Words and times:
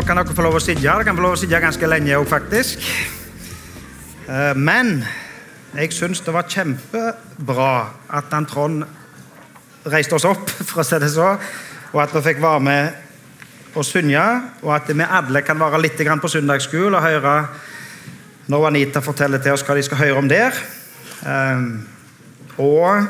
nå 0.00 0.06
kan 0.08 0.16
dere 0.16 0.32
få 0.32 0.44
lov 0.46 0.54
å 0.56 0.60
sitte. 0.62 0.80
Dere 0.80 1.04
kan 1.04 1.16
få 1.18 1.24
lov 1.26 1.34
å 1.34 1.38
sitte 1.38 1.58
ganske 1.60 1.88
lenge 1.88 2.16
òg, 2.16 2.24
faktisk. 2.30 2.80
Eh, 4.28 4.54
Men 4.56 5.04
jeg 5.74 5.92
syns 5.92 6.22
det 6.24 6.32
var 6.32 6.48
kjempebra 6.48 7.72
at 8.08 8.32
han 8.32 8.46
Trond 8.48 8.84
reiste 9.84 10.16
oss 10.16 10.24
opp, 10.24 10.48
for 10.68 10.80
å 10.80 10.86
si 10.86 10.98
det 11.02 11.10
så, 11.12 11.34
og 11.92 12.00
at 12.00 12.14
vi 12.16 12.22
fikk 12.30 12.40
være 12.40 12.64
med 12.64 13.76
og 13.76 13.84
synge, 13.84 14.24
og 14.62 14.72
at 14.74 14.88
vi 14.88 15.04
alle 15.04 15.42
kan 15.44 15.60
være 15.60 15.82
litt 15.82 16.00
på 16.00 16.32
søndagsskolen 16.32 16.96
og 16.96 17.04
høre 17.04 17.34
når 18.48 18.66
Anita 18.66 19.00
forteller 19.04 19.38
til 19.38 19.52
oss 19.52 19.62
hva 19.62 19.76
de 19.76 19.84
skal 19.84 20.00
høre 20.00 20.18
om 20.18 20.28
der. 20.28 20.56
Eh, 21.26 21.66
Og 22.56 23.06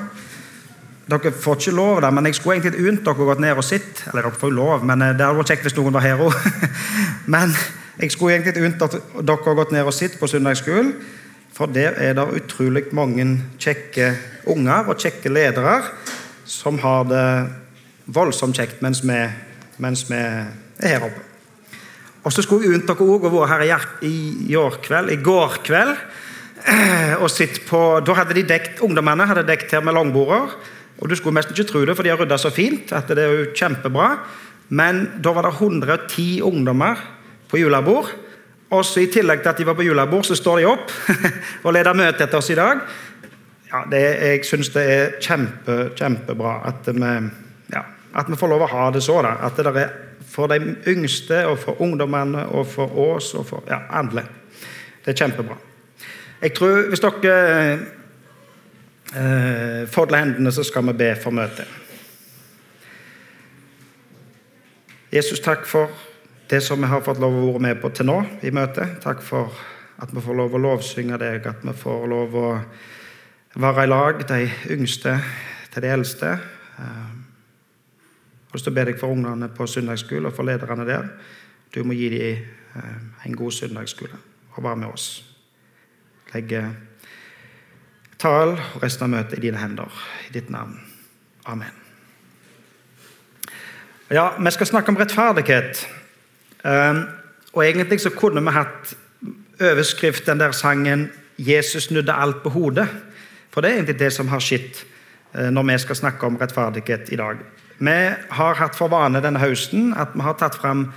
dere 1.11 1.33
får 1.35 1.59
ikke 1.59 1.77
lov, 1.77 2.01
der, 2.05 2.15
men 2.15 2.29
jeg 2.29 2.39
skulle 2.39 2.59
egentlig 2.59 2.89
unnt 2.91 3.05
dere 3.07 3.25
å 3.25 3.29
gå 3.29 3.37
ned 3.43 3.59
og 3.59 3.67
sitte. 3.67 4.09
Eller 4.11 4.27
dere 4.27 4.41
får 4.41 4.53
jo 4.53 4.59
lov, 4.59 4.85
men 4.87 5.05
eh, 5.05 5.15
det 5.17 5.27
hadde 5.27 5.41
vært 5.41 5.53
kjekt 5.55 5.69
hvis 5.69 5.77
noen 5.79 5.97
var 5.97 6.07
her 6.07 6.23
òg. 6.25 6.37
men 7.35 7.55
jeg 8.01 8.15
skulle 8.15 8.37
egentlig 8.39 8.67
unnt 8.69 8.85
at 8.87 8.97
dere 9.19 9.45
har 9.47 9.59
gått 9.59 9.75
ned 9.77 9.89
og 9.89 9.97
sitte 9.97 10.21
på 10.21 10.31
søndagsskolen. 10.31 10.95
For 11.57 11.71
der 11.71 11.99
er 12.01 12.15
det 12.17 12.29
utrolig 12.39 12.87
mange 12.97 13.27
kjekke 13.61 14.13
unger 14.49 14.89
og 14.89 15.03
kjekke 15.03 15.33
ledere 15.33 15.81
som 16.49 16.79
har 16.83 17.05
det 17.11 17.27
voldsomt 18.11 18.57
kjekt 18.57 18.81
mens 18.83 19.03
vi, 19.05 19.19
mens 19.83 20.07
vi 20.09 20.19
er 20.19 20.95
her 20.95 21.05
oppe. 21.11 21.27
Og 22.25 22.33
så 22.35 22.45
skulle 22.45 22.67
jeg 22.67 22.79
unnt 22.79 22.89
dere 22.89 23.07
òg 23.07 23.27
å 23.27 23.33
være 23.33 23.69
her 23.69 23.87
i, 24.07 24.15
i 24.51 24.57
år 24.59 24.81
kveld, 24.85 25.13
i 25.13 25.21
går 25.25 25.61
kveld. 25.67 25.95
Og 27.23 27.31
sitte 27.33 27.63
på, 27.65 27.81
da 28.05 28.17
hadde 28.19 28.37
de 28.37 28.45
dekt, 28.45 28.83
Ungdommene 28.85 29.25
hadde 29.29 29.47
dekt 29.49 29.73
her 29.73 29.85
med 29.85 29.97
langborder. 29.97 30.53
Og 31.01 31.09
Du 31.09 31.17
skulle 31.17 31.35
nesten 31.35 31.57
ikke 31.57 31.71
tro 31.73 31.85
det, 31.85 31.97
for 31.97 32.05
de 32.05 32.13
har 32.13 32.21
rydda 32.21 32.37
så 32.39 32.51
fint. 32.51 32.93
at 32.93 33.09
det 33.09 33.19
er 33.19 33.33
jo 33.33 33.53
kjempebra. 33.55 34.19
Men 34.69 35.11
da 35.23 35.33
var 35.33 35.43
det 35.43 35.55
110 35.59 36.43
ungdommer 36.43 36.97
på 37.49 37.59
julebord. 37.59 38.11
Og 38.71 38.85
så 38.85 39.01
I 39.01 39.07
tillegg 39.11 39.43
til 39.43 39.49
at 39.49 39.59
de 39.59 39.67
var 39.67 39.75
på 39.75 39.83
julebord, 39.83 40.25
så 40.25 40.35
står 40.35 40.59
de 40.59 40.67
opp 40.71 40.93
og 41.65 41.73
leder 41.75 41.97
møte 41.97 42.23
etter 42.23 42.39
oss 42.39 42.51
i 42.51 42.59
dag. 42.59 42.79
Ja, 43.71 43.83
det, 43.91 44.01
Jeg 44.01 44.45
syns 44.47 44.71
det 44.75 44.85
er 44.91 45.17
kjempe, 45.23 45.91
kjempebra 45.99 46.61
at 46.69 46.87
vi, 46.87 47.11
ja, 47.73 47.83
at 48.15 48.31
vi 48.31 48.39
får 48.39 48.51
lov 48.51 48.63
å 48.67 48.71
ha 48.71 48.91
det 48.95 49.03
så. 49.03 49.23
da, 49.23 49.37
At 49.47 49.57
det 49.57 49.67
er 49.75 49.91
for 50.31 50.47
de 50.47 50.77
yngste, 50.87 51.47
og 51.47 51.59
for 51.59 51.83
ungdommene, 51.83 52.47
og 52.55 52.67
for 52.71 52.99
oss, 52.99 53.33
og 53.35 53.47
for 53.47 53.67
ja, 53.67 53.81
alle. 53.91 54.23
Det 55.05 55.15
er 55.15 55.19
kjempebra. 55.25 55.57
Jeg 56.43 56.55
tror 56.55 56.89
Hvis 56.89 57.03
dere 57.03 57.79
eh, 59.17 59.89
folder 59.89 60.17
hendene, 60.17 60.53
så 60.53 60.65
skal 60.67 60.87
vi 60.91 60.97
be 60.99 61.15
for 61.23 61.35
møtet. 61.35 61.67
Jesus, 65.11 65.41
takk 65.43 65.67
for 65.67 65.91
det 66.51 66.63
som 66.63 66.79
vi 66.83 66.87
har 66.91 67.03
fått 67.03 67.19
lov 67.23 67.35
å 67.35 67.47
være 67.49 67.63
med 67.65 67.81
på 67.83 67.91
til 67.95 68.07
nå 68.07 68.21
i 68.47 68.53
møtet. 68.55 69.01
Takk 69.03 69.23
for 69.27 69.55
at 70.01 70.13
vi 70.15 70.23
får 70.23 70.39
lov 70.39 70.55
å 70.55 70.63
lovsynge 70.63 71.19
deg, 71.19 71.47
at 71.47 71.65
vi 71.67 71.75
får 71.77 72.07
lov 72.11 72.37
å 72.39 72.49
være 73.61 73.85
i 73.85 73.91
lag, 73.91 74.23
de 74.29 74.45
yngste 74.71 75.17
til 75.71 75.83
de 75.83 75.91
eldste. 75.91 76.37
Eh, 76.79 77.17
Jeg 78.51 78.63
til 78.65 78.73
å 78.73 78.75
be 78.75 78.85
deg 78.85 78.97
for 78.99 79.15
ungene 79.15 79.47
på 79.55 79.67
søndagsskolen 79.67 80.27
og 80.27 80.35
for 80.35 80.43
lederne 80.43 80.87
der. 80.87 81.05
Du 81.75 81.85
må 81.87 81.95
gi 81.95 82.09
dem 82.11 82.47
eh, 82.75 83.27
en 83.27 83.37
god 83.39 83.53
søndagsskole 83.55 84.19
og 84.57 84.65
være 84.65 84.77
med 84.77 84.89
oss. 84.91 85.25
Legge 86.35 86.65
tal 88.21 88.57
og 88.59 88.83
resten 88.83 89.09
av 89.09 89.15
møtet 89.15 89.39
i 89.39 89.47
dine 89.49 89.61
hender. 89.61 89.91
I 90.29 90.35
ditt 90.35 90.51
navn. 90.53 90.77
Amen. 91.49 91.73
Ja, 94.11 94.31
Vi 94.39 94.51
skal 94.51 94.67
snakke 94.67 94.89
om 94.89 94.97
rettferdighet. 94.97 95.87
Um, 96.65 97.07
og 97.53 97.65
Egentlig 97.65 98.01
så 98.01 98.11
kunne 98.11 98.43
vi 98.43 98.51
hatt 98.51 98.95
overskrift 99.61 100.27
den 100.27 100.41
der 100.41 100.53
sangen 100.53 101.11
'Jesus 101.39 101.83
snudde 101.83 102.13
alt 102.13 102.43
på 102.43 102.49
hodet'. 102.49 102.89
For 103.51 103.61
det 103.61 103.71
er 103.71 103.75
egentlig 103.75 103.99
det 103.99 104.13
som 104.13 104.29
har 104.29 104.41
skjedd 104.41 104.85
eh, 105.35 105.51
når 105.51 105.63
vi 105.63 105.79
skal 105.79 105.97
snakke 105.97 106.27
om 106.27 106.37
rettferdighet 106.37 107.09
i 107.13 107.17
dag. 107.17 107.37
Vi 107.79 107.97
har 108.31 108.55
hatt 108.55 108.77
for 108.77 108.89
vane 108.89 109.23
denne 109.23 109.41
høsten 109.41 109.95
at 109.97 110.09
vi 110.15 110.21
har 110.21 110.37
tatt 110.39 110.55
fram 110.55 110.93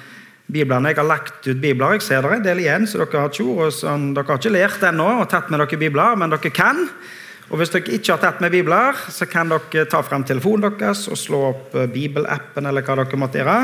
biblene. 0.52 0.92
Jeg 0.92 1.00
har 1.00 1.08
lagt 1.08 1.48
ut 1.48 1.62
bibler. 1.62 1.92
Jeg 1.96 2.02
ser 2.02 2.22
dere 2.22 2.36
en 2.36 2.46
del 2.46 2.60
igjen, 2.60 2.88
så 2.88 3.02
dere 3.02 3.24
har 3.24 3.32
ikke, 3.32 3.72
sånn, 3.72 4.12
dere 4.14 4.28
har 4.28 4.42
ikke 4.42 4.54
lært 4.54 4.84
ennå 4.84 5.08
og 5.22 5.30
tatt 5.32 5.50
med 5.50 5.64
dere 5.64 5.80
bibler, 5.80 6.18
men 6.20 6.34
dere 6.34 6.54
kan. 6.54 6.86
Og 7.54 7.60
Hvis 7.62 7.70
dere 7.70 7.94
ikke 7.94 8.16
har 8.16 8.22
tatt 8.24 8.40
med 8.42 8.50
bibler, 8.50 8.98
så 9.14 9.28
kan 9.30 9.52
dere 9.52 9.86
ta 9.86 10.00
frem 10.02 10.24
telefonen 10.26 10.74
deres 10.74 11.04
og 11.06 11.20
slå 11.22 11.42
opp 11.52 11.76
eh, 11.78 11.86
bibelappen 11.86 12.66
eller 12.66 12.82
hva 12.82 12.96
dere 12.98 13.18
måtte 13.22 13.38
gjøre. 13.38 13.58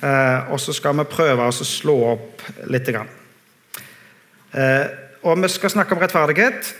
Eh, 0.00 0.48
og 0.48 0.60
så 0.62 0.72
skal 0.72 0.96
vi 0.96 1.04
prøve 1.04 1.44
å 1.44 1.52
slå 1.52 1.96
opp 2.14 2.40
litt. 2.72 2.88
Eh, 2.88 4.86
og 5.20 5.42
vi 5.42 5.50
skal 5.52 5.72
snakke 5.74 5.92
om 5.92 6.00
rettferdighet. 6.00 6.70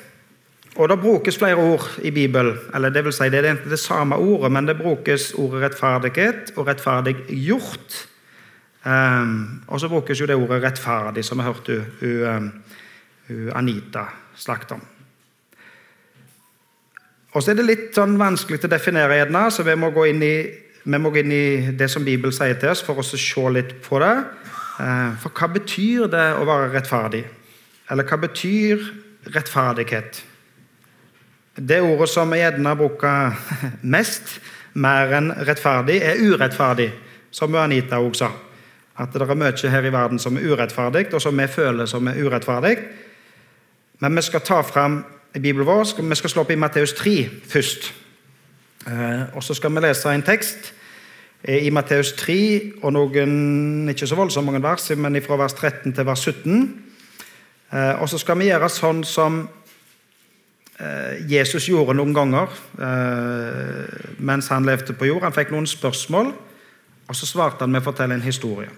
Og 0.81 0.89
Det 0.89 0.97
brukes 1.03 1.37
flere 1.37 1.61
ord 1.61 1.85
i 2.01 2.11
Bibelen. 2.11 2.57
eller 2.75 2.91
Det 2.91 3.05
vil 3.05 3.13
si, 3.13 3.29
det 3.29 3.39
er 3.39 3.49
egentlig 3.51 3.71
det 3.71 3.79
samme 3.79 4.17
ordet, 4.17 4.53
men 4.53 4.67
det 4.67 4.79
brukes 4.79 5.35
ordet 5.35 5.63
rettferdighet 5.63 6.53
og 6.57 6.67
rettferdiggjort. 6.67 8.07
Og 9.69 9.81
så 9.81 9.89
brukes 9.89 10.21
jo 10.21 10.27
det 10.27 10.37
ordet 10.37 10.63
rettferdig, 10.63 11.25
som 11.25 11.39
vi 11.39 11.45
hørte 11.45 11.85
Anita 13.53 14.07
snakket 14.37 14.73
om. 14.73 14.81
Og 17.31 17.43
så 17.43 17.53
er 17.53 17.61
det 17.61 17.67
litt 17.69 17.91
sånn 17.95 18.17
vanskelig 18.19 18.65
å 18.67 18.71
definere, 18.71 19.21
gjerne, 19.21 19.45
så 19.55 19.63
vi 19.67 19.77
må, 19.79 19.93
i, 20.07 20.33
vi 20.83 20.99
må 20.99 21.13
gå 21.15 21.21
inn 21.23 21.35
i 21.35 21.45
det 21.79 21.87
som 21.93 22.07
Bibelen 22.07 22.35
sier 22.35 22.59
til 22.59 22.73
oss, 22.73 22.83
for 22.83 22.99
å 22.99 23.05
se 23.07 23.45
litt 23.55 23.77
på 23.85 24.01
det. 24.03 24.15
Uh, 24.81 25.13
for 25.21 25.31
hva 25.37 25.51
betyr 25.55 26.09
det 26.11 26.27
å 26.41 26.47
være 26.49 26.73
rettferdig? 26.73 27.23
Eller 27.91 28.09
hva 28.09 28.19
betyr 28.25 28.83
rettferdighet? 29.31 30.25
Det 31.61 31.81
ordet 31.85 32.09
som 32.11 32.31
vi 32.33 32.41
gjerne 32.41 32.75
bruker 32.79 33.37
mest, 33.95 34.39
mer 34.73 35.15
enn 35.19 35.31
rettferdig, 35.47 36.01
er 36.03 36.23
urettferdig, 36.23 36.91
som 37.31 37.55
Anita 37.59 38.01
også 38.03 38.25
sa. 38.25 38.33
At 39.01 39.15
det 39.15 39.23
er 39.23 39.39
mye 39.39 39.71
her 39.73 39.87
i 39.87 39.93
verden 39.95 40.19
som 40.21 40.37
er 40.37 40.51
urettferdig, 40.51 41.07
og 41.15 41.23
som 41.23 41.39
vi 41.39 41.47
føler 41.49 41.87
som 41.89 42.09
er 42.11 42.19
urettferdig. 42.21 42.75
Men 44.03 44.17
vi 44.17 44.25
skal 44.27 44.43
ta 44.45 44.61
fram 44.67 44.99
i 45.35 45.39
Bibelen 45.39 45.67
vår, 45.67 45.85
vi 46.03 46.15
skal 46.19 46.31
slå 46.31 46.43
opp 46.43 46.51
i 46.51 46.59
Matteus 46.59 46.93
3 46.99 47.29
først. 47.49 47.93
Eh, 48.87 49.37
og 49.37 49.43
så 49.45 49.55
skal 49.55 49.71
vi 49.75 49.83
lese 49.85 50.11
en 50.11 50.25
tekst 50.27 50.73
eh, 51.45 51.67
i 51.67 51.71
Matteus 51.71 52.13
3, 52.19 52.39
og 52.83 52.95
noen 52.97 53.93
ikke 53.93 54.09
så 54.11 54.19
voldsomt 54.19 54.49
mange 54.49 54.63
vers, 54.65 54.89
men 54.97 55.21
fra 55.23 55.39
vers 55.39 55.55
13 55.55 55.93
til 55.95 56.07
vers 56.07 56.25
17. 56.27 56.83
Eh, 57.71 58.03
og 58.03 58.09
så 58.11 58.19
skal 58.19 58.41
vi 58.41 58.49
gjøre 58.51 58.71
sånn 58.73 59.05
som 59.07 59.47
Jesus 61.29 61.67
gjorde 61.69 61.93
noen 61.93 62.15
ganger 62.17 62.55
mens 64.25 64.47
han 64.49 64.65
levde 64.65 64.95
på 64.97 65.11
jord. 65.11 65.27
Han 65.27 65.35
fikk 65.37 65.51
noen 65.53 65.67
spørsmål, 65.69 66.31
og 67.05 67.19
så 67.19 67.29
svarte 67.29 67.67
han 67.67 67.75
med 67.75 67.83
å 67.83 67.89
fortelle 67.91 68.17
en 68.17 68.25
historie. 68.25 68.71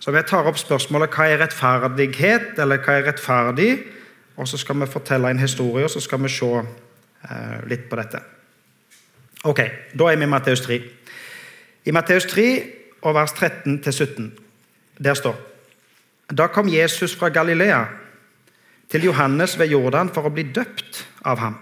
Så 0.00 0.14
vi 0.16 0.22
tar 0.24 0.48
opp 0.48 0.56
spørsmålet 0.56 1.12
hva 1.12 1.26
er 1.28 1.42
rettferdighet, 1.42 2.56
eller 2.56 2.80
hva 2.80 2.96
er 2.96 3.04
rettferdig? 3.10 3.68
Og 4.38 4.48
så 4.48 4.58
skal 4.58 4.78
vi 4.80 4.86
fortelle 4.86 5.30
en 5.30 5.38
historie, 5.42 5.84
og 5.84 5.90
så 5.90 6.00
skal 6.00 6.22
vi 6.22 6.30
se 6.30 6.48
eh, 6.58 7.58
litt 7.66 7.88
på 7.90 7.98
dette. 7.98 8.22
Ok, 9.44 9.60
Da 9.94 10.10
er 10.10 10.16
vi 10.16 10.26
i 10.26 10.30
Matteus 10.30 10.60
3. 10.60 10.82
I 11.84 11.94
Matteus 11.94 12.26
3, 12.26 12.48
og 13.02 13.14
vers 13.14 13.32
13-17, 13.32 14.30
der 14.98 15.14
står 15.14 15.36
Da 16.30 16.46
kom 16.46 16.68
Jesus 16.68 17.14
fra 17.16 17.28
Galilea 17.28 17.84
til 18.90 19.04
Johannes 19.04 19.58
ved 19.58 19.70
Jordan 19.70 20.10
for 20.12 20.26
å 20.26 20.32
bli 20.32 20.42
døpt 20.42 21.06
av 21.24 21.38
ham. 21.38 21.56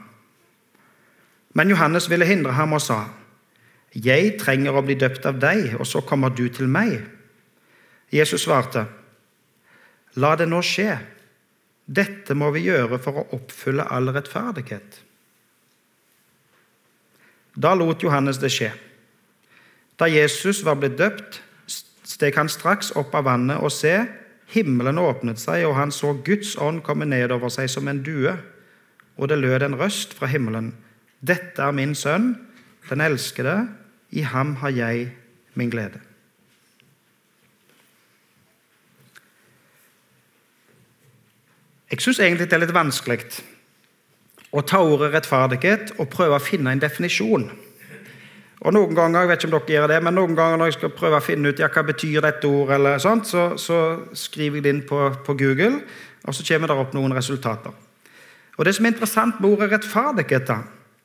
Men 1.55 1.71
Johannes 1.71 2.11
ville 2.11 2.27
hindre 2.27 2.53
ham 2.53 2.73
og 2.73 2.81
sa, 2.81 3.09
'Jeg 3.95 4.39
trenger 4.41 4.73
å 4.73 4.85
bli 4.85 4.95
døpt 4.95 5.27
av 5.27 5.41
deg, 5.41 5.77
og 5.81 5.87
så 5.87 6.00
kommer 6.00 6.29
du 6.29 6.49
til 6.49 6.69
meg.' 6.69 7.05
Jesus 8.12 8.43
svarte, 8.43 8.87
'La 10.17 10.37
det 10.37 10.49
nå 10.49 10.62
skje. 10.62 10.99
Dette 11.87 12.35
må 12.35 12.50
vi 12.55 12.67
gjøre 12.67 12.99
for 13.03 13.23
å 13.23 13.27
oppfylle 13.37 13.87
all 13.91 14.11
rettferdighet.' 14.15 15.03
Da 17.56 17.73
lot 17.73 18.03
Johannes 18.05 18.37
det 18.37 18.50
skje. 18.53 18.69
Da 19.97 20.09
Jesus 20.12 20.61
var 20.67 20.77
blitt 20.77 20.99
døpt, 20.99 21.41
steg 22.05 22.37
han 22.37 22.50
straks 22.53 22.93
opp 23.00 23.15
av 23.17 23.25
vannet, 23.31 23.62
og 23.65 23.73
se, 23.73 23.94
himmelen 24.53 25.00
åpnet 25.00 25.41
seg, 25.41 25.65
og 25.65 25.79
han 25.79 25.94
så 25.94 26.12
Guds 26.27 26.53
ånd 26.61 26.83
komme 26.85 27.09
ned 27.09 27.33
over 27.33 27.49
seg 27.53 27.71
som 27.73 27.88
en 27.88 28.03
due, 28.05 28.37
og 29.17 29.31
det 29.33 29.41
lød 29.41 29.65
en 29.65 29.79
røst 29.81 30.12
fra 30.15 30.29
himmelen. 30.29 30.75
Dette 31.25 31.65
er 31.65 31.73
min 31.73 31.97
sønn, 31.97 32.35
den 32.91 33.03
elskede, 33.03 33.62
i 34.12 34.23
ham 34.23 34.59
har 34.61 34.77
jeg 34.77 35.09
min 35.56 35.73
glede. 35.73 36.06
Jeg 41.91 42.03
syns 42.03 42.19
egentlig 42.19 42.49
det 42.50 42.56
er 42.56 42.65
litt 42.65 42.75
vanskelig 42.75 43.21
å 44.56 44.62
ta 44.67 44.81
ordet 44.83 45.12
rettferdighet 45.12 45.94
og 46.00 46.11
prøve 46.11 46.38
å 46.38 46.43
finne 46.43 46.73
en 46.75 46.83
definisjon. 46.83 47.47
Og 48.67 48.73
noen 48.73 48.97
ganger 48.97 49.23
jeg 49.23 49.31
vet 49.31 49.43
ikke 49.44 49.49
om 49.50 49.55
dere 49.55 49.75
gjør 49.77 49.91
det, 49.93 49.99
men 50.03 50.17
noen 50.17 50.35
ganger 50.35 50.59
når 50.59 50.71
jeg 50.71 50.77
skal 50.79 50.94
prøve 50.97 51.21
å 51.21 51.25
finne 51.25 51.53
ut 51.53 51.61
ja, 51.61 51.69
hva 51.71 51.85
betyr 51.87 52.25
dette 52.25 52.49
ordet, 52.49 52.79
eller 52.79 53.03
sånt, 53.03 53.29
så, 53.29 53.49
så 53.61 53.81
skriver 54.17 54.59
jeg 54.59 54.65
det 54.65 54.73
inn 54.75 54.85
på, 54.88 55.00
på, 55.27 55.37
Google, 55.38 55.83
og 56.25 56.35
så 56.35 56.47
kommer 56.49 56.73
det 56.73 56.79
opp 56.83 56.97
noen 56.97 57.15
resultater. 57.15 57.75
Og 58.56 58.65
Det 58.65 58.73
som 58.75 58.88
er 58.88 58.94
interessant 58.94 59.38
med 59.38 59.50
ordet 59.53 59.75
rettferdighet, 59.75 60.55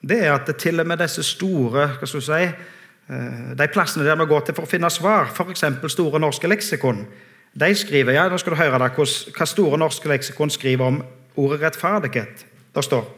det 0.02 0.22
er 0.24 0.34
at 0.34 0.48
det 0.48 0.58
til 0.64 0.82
og 0.82 0.88
med 0.88 1.04
disse 1.04 1.26
store 1.28 1.90
hva 2.00 2.08
skal 2.08 2.24
du 2.24 2.26
si, 2.26 2.46
eh, 2.48 3.52
de 3.60 3.68
plassene 3.74 4.08
der 4.08 4.18
vi 4.18 4.30
går 4.32 4.48
til 4.48 4.58
for 4.58 4.66
å 4.66 4.72
finne 4.72 4.90
svar, 4.90 5.30
f.eks. 5.30 5.68
Store 5.92 6.24
norske 6.24 6.50
leksikon, 6.50 7.04
de 7.54 7.76
skriver 7.76 8.16
ja, 8.16 8.28
nå 8.32 8.38
skal 8.40 8.56
du 8.56 8.60
høre 8.62 8.80
da, 8.80 8.88
hva 8.96 9.48
Store 9.48 9.80
norske 9.80 10.08
leksikon 10.08 10.54
skriver 10.54 10.88
om 10.88 11.02
ordet 11.40 11.62
rettferdighet. 11.66 12.46
Det 12.72 12.84
står 12.86 13.10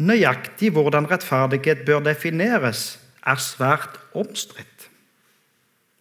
Nøyaktig 0.00 0.70
hvordan 0.72 1.10
rettferdighet 1.10 1.82
bør 1.84 2.00
defineres, 2.00 2.98
er 3.26 3.36
svært 3.36 3.98
omstridt. 4.16 4.86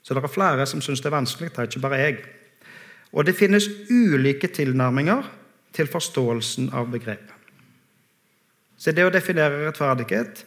Så 0.03 0.15
det 0.15 0.23
er 0.23 0.31
flere 0.31 0.65
som 0.69 0.79
syns 0.81 1.01
det 1.03 1.09
er 1.09 1.17
vanskelig, 1.17 1.49
det 1.51 1.59
er 1.59 1.67
ikke 1.67 1.81
bare 1.83 1.99
jeg. 1.99 2.21
Og 3.11 3.25
det 3.25 3.35
finnes 3.35 3.67
ulike 3.91 4.47
tilnærminger 4.47 5.27
til 5.75 5.89
forståelsen 5.91 6.71
av 6.73 6.87
begrepet. 6.93 7.35
Så 8.79 8.95
det 8.95 9.03
å 9.03 9.11
definere 9.11 9.65
rettferdighet 9.65 10.45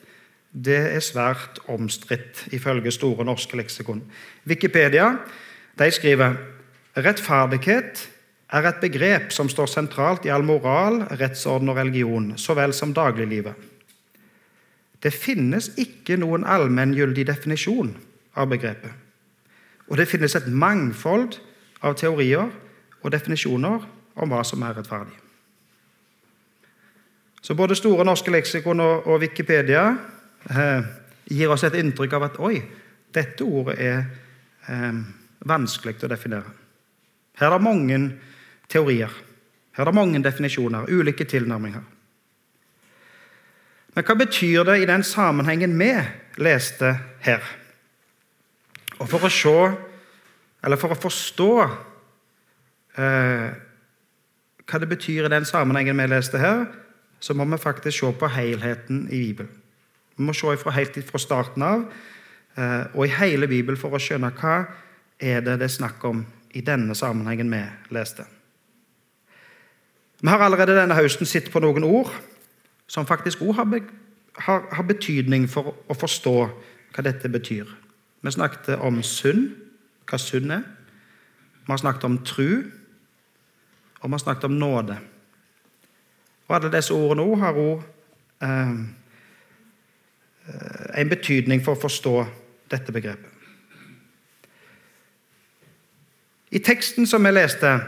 det 0.53 0.81
er 0.95 1.05
svært 1.05 1.61
omstridt, 1.69 2.47
ifølge 2.57 2.93
Store 2.93 3.25
norske 3.25 3.57
leksikon. 3.57 4.01
Wikipedia 4.49 5.11
de 5.79 5.91
skriver 5.91 6.37
rettferdighet 6.97 8.09
er 8.53 8.69
et 8.69 8.81
begrep 8.81 9.33
som 9.33 9.49
står 9.49 9.71
sentralt 9.73 10.27
i 10.29 10.33
all 10.33 10.45
moral, 10.45 11.03
rettsorden 11.21 11.73
og 11.73 11.79
religion, 11.81 12.33
så 12.37 12.55
vel 12.55 12.75
som 12.77 12.93
dagliglivet. 12.95 13.55
Det 15.03 15.13
finnes 15.15 15.73
ikke 15.81 16.19
noen 16.21 16.45
allmenngyldig 16.45 17.25
definisjon 17.27 17.95
av 18.39 18.51
begrepet. 18.53 18.93
Og 19.89 19.99
det 19.99 20.07
finnes 20.09 20.37
et 20.37 20.47
mangfold 20.47 21.41
av 21.83 21.97
teorier 21.99 22.53
og 23.03 23.13
definisjoner 23.13 23.83
om 24.15 24.31
hva 24.31 24.45
som 24.47 24.63
er 24.63 24.77
rettferdig. 24.79 25.17
Så 27.43 27.57
både 27.59 27.75
Store 27.75 28.05
norske 28.07 28.31
leksikon 28.31 28.81
og, 28.81 29.09
Wikipedia 29.21 29.89
eh, 30.51 30.85
gir 31.27 31.51
oss 31.51 31.65
et 31.67 31.75
inntrykk 31.81 32.15
av 32.15 32.29
at 32.29 32.39
oi, 32.39 32.61
dette 33.13 33.43
ordet 33.43 33.75
er 33.83 34.05
eh, 34.71 35.01
vanskelig 35.49 36.03
å 36.03 36.11
definere. 36.11 36.53
Her 37.39 37.49
er 37.49 37.57
det 37.57 37.65
mange 37.65 37.99
teorier. 38.71 39.13
Her 39.73 39.85
er 39.85 39.91
det 39.91 39.97
mange 39.97 40.23
definisjoner, 40.23 40.91
ulike 40.91 41.25
tilnærminger. 41.29 41.83
Men 43.93 44.07
hva 44.09 44.17
betyr 44.17 44.65
det 44.65 44.79
i 44.83 44.89
den 44.89 45.05
sammenhengen 45.05 45.75
vi 45.81 45.93
leste 46.41 46.95
her? 47.25 47.43
Og 49.01 49.09
For 49.11 49.27
å 49.27 49.33
se, 49.33 49.57
eller 50.63 50.79
for 50.79 50.95
å 50.95 51.01
forstå 51.01 51.51
eh, 52.97 53.49
hva 54.63 54.81
det 54.81 54.89
betyr 54.89 55.27
i 55.27 55.33
den 55.33 55.49
sammenhengen 55.49 55.99
vi 55.99 56.07
leste 56.09 56.41
her, 56.41 56.65
så 57.21 57.35
må 57.35 57.45
vi 57.51 57.59
faktisk 57.61 57.99
se 57.99 58.13
på 58.19 58.31
helheten 58.35 59.05
i 59.11 59.19
Bibelen. 59.27 59.51
Vi 60.17 60.25
må 60.25 60.35
se 60.37 60.55
helt 60.77 60.99
fra 61.09 61.19
starten 61.19 61.63
av 61.67 61.85
eh, 62.57 62.85
og 62.95 63.07
i 63.07 63.15
hele 63.17 63.49
Bibelen 63.49 63.81
for 63.81 63.95
å 63.95 64.01
skjønne 64.01 64.33
hva 64.39 64.57
er 65.23 65.41
det 65.41 65.59
det 65.61 65.69
er 65.69 65.79
snakk 65.79 66.05
om 66.05 66.25
i 66.55 66.61
denne 66.61 66.95
sammenhengen 66.95 67.51
vi 67.53 67.63
leste. 67.95 68.25
Vi 70.23 70.29
har 70.29 70.39
allerede 70.39 70.77
denne 70.77 70.95
høsten 70.95 71.27
sett 71.27 71.51
på 71.51 71.63
noen 71.63 71.85
ord 71.87 72.11
som 72.87 73.07
faktisk 73.07 73.41
òg 73.43 73.55
har, 73.57 73.71
har, 74.47 74.67
har, 74.71 74.87
betydning 74.87 75.49
for 75.51 75.73
å 75.89 75.97
forstå 75.97 76.35
hva 76.93 77.05
dette 77.07 77.31
betyr. 77.33 77.67
Vi 78.23 78.31
snakket 78.31 78.77
om 78.79 79.01
synd, 79.03 79.49
hva 80.07 80.19
synd 80.21 80.53
er. 80.53 80.63
Vi 81.65 81.73
har 81.73 81.81
snakket 81.81 82.05
om 82.05 82.19
tru, 82.27 82.71
og 84.03 84.07
vi 84.11 84.15
har 84.15 84.23
snakket 84.23 84.45
om 84.51 84.59
nåde. 84.59 84.99
Og 86.49 86.57
Alle 86.57 86.73
disse 86.75 86.95
ordene 86.95 87.27
òg 87.27 87.39
har 87.41 87.59
òg 87.59 87.83
eh, 88.45 88.75
en 91.01 91.11
betydning 91.11 91.63
for 91.65 91.75
å 91.75 91.83
forstå 91.83 92.17
dette 92.71 92.95
begrepet. 92.95 93.32
I 96.53 96.61
teksten 96.61 97.07
som 97.09 97.25
vi 97.25 97.33
leste, 97.33 97.81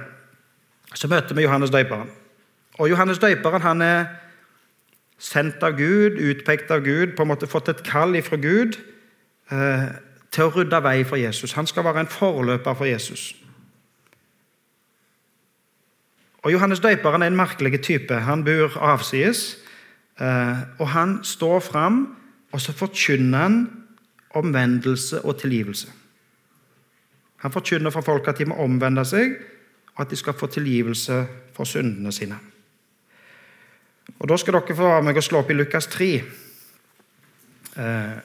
så 0.95 1.09
møter 1.11 1.37
vi 1.37 1.45
Johannes 1.45 1.73
døyperen. 1.75 2.09
Og 2.79 2.89
Johannes 2.91 3.21
døyperen 3.21 3.63
han 3.63 3.83
er 3.83 4.05
sendt 5.21 5.63
av 5.63 5.77
Gud, 5.79 6.17
utpekt 6.19 6.71
av 6.73 6.83
Gud, 6.85 7.13
på 7.17 7.23
en 7.23 7.31
måte 7.31 7.51
fått 7.51 7.69
et 7.71 7.85
kall 7.87 8.17
ifra 8.17 8.39
Gud 8.41 8.79
eh, 9.53 9.89
til 10.35 10.49
å 10.49 10.53
rydde 10.55 10.81
vei 10.85 11.03
for 11.07 11.21
Jesus. 11.21 11.55
Han 11.59 11.69
skal 11.71 11.85
være 11.87 12.07
en 12.07 12.11
forløper 12.11 12.75
for 12.75 12.89
Jesus. 12.89 13.35
Og 16.45 16.53
Johannes 16.53 16.83
døyperen 16.85 17.23
er 17.23 17.33
en 17.33 17.39
merkelig 17.39 17.83
type. 17.85 18.17
Han 18.27 18.45
bor 18.45 18.75
avsides. 18.81 19.55
Eh, 20.21 20.59
og 20.79 20.89
han 20.89 21.19
står 21.25 21.61
fram, 21.61 22.17
og 22.53 22.61
så 22.61 22.73
forkynner 22.73 23.39
han 23.39 23.61
omvendelse 24.35 25.25
og 25.25 25.39
tilgivelse. 25.41 25.89
Han 27.45 27.53
forkynner 27.53 27.93
for 27.93 28.01
folk 28.01 28.29
at 28.31 28.39
de 28.41 28.47
må 28.49 28.57
omvende 28.65 29.05
seg, 29.05 29.35
og 29.95 30.07
at 30.07 30.11
de 30.11 30.17
skal 30.17 30.33
få 30.33 30.49
tilgivelse 30.49 31.19
for 31.53 31.69
syndene 31.69 32.13
sine. 32.13 32.39
Og 34.19 34.29
Da 34.29 34.37
skal 34.41 34.57
dere 34.57 34.77
få 34.77 34.89
være 34.89 35.03
med 35.03 35.17
og 35.17 35.23
slå 35.23 35.43
opp 35.43 35.51
i 35.53 35.57
Lukas 35.59 35.87
3. 35.93 36.09
Eh, 37.77 38.17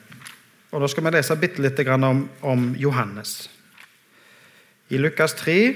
og 0.72 0.82
Da 0.82 0.88
skal 0.88 1.04
vi 1.04 1.12
lese 1.12 1.36
bitte 1.36 1.62
litt 1.62 1.80
om, 1.88 2.30
om 2.42 2.76
Johannes. 2.76 3.50
I 4.90 4.98
Lukas 4.98 5.34
3 5.34 5.76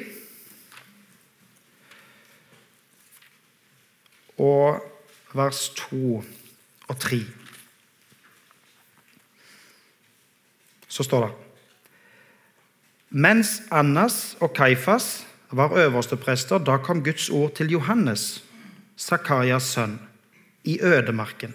og 4.38 4.80
vers 5.34 5.70
2 5.70 6.24
og 6.88 7.00
3 7.00 7.20
så 10.88 11.04
står 11.04 11.26
det 11.26 11.43
Mens 13.14 13.62
Annas 13.70 14.34
og 14.42 14.56
Kaifas 14.58 15.28
var 15.54 15.76
øversteprester, 15.78 16.58
da 16.58 16.80
kom 16.82 17.04
Guds 17.06 17.30
ord 17.30 17.54
til 17.54 17.70
Johannes 17.70 18.44
Sakarias 18.98 19.64
sønn, 19.76 20.00
i 20.64 20.80
ødemarken. 20.82 21.54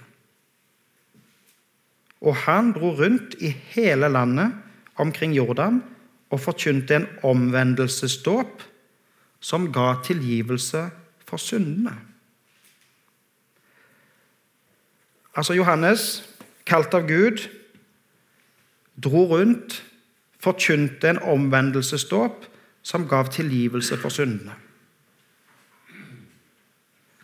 Og 2.20 2.36
han 2.36 2.72
dro 2.72 2.92
rundt 2.94 3.34
i 3.40 3.50
hele 3.50 4.08
landet 4.08 4.54
omkring 4.96 5.34
Jordan 5.36 5.82
og 6.30 6.40
forkynte 6.40 6.94
en 6.94 7.06
omvendelsesdåp 7.22 8.62
som 9.40 9.72
ga 9.72 9.94
tilgivelse 10.04 10.90
for 11.26 11.36
syndene. 11.36 11.94
Altså 15.34 15.54
Johannes, 15.54 16.22
kalt 16.66 16.94
av 16.94 17.06
Gud, 17.06 17.48
dro 19.02 19.26
rundt, 19.30 19.82
forkynte 20.42 21.10
en 21.10 21.22
omvendelsesdåp 21.22 22.46
som 22.82 23.08
gav 23.08 23.30
tilgivelse 23.34 23.98
for 23.98 24.12
syndene. 24.12 24.54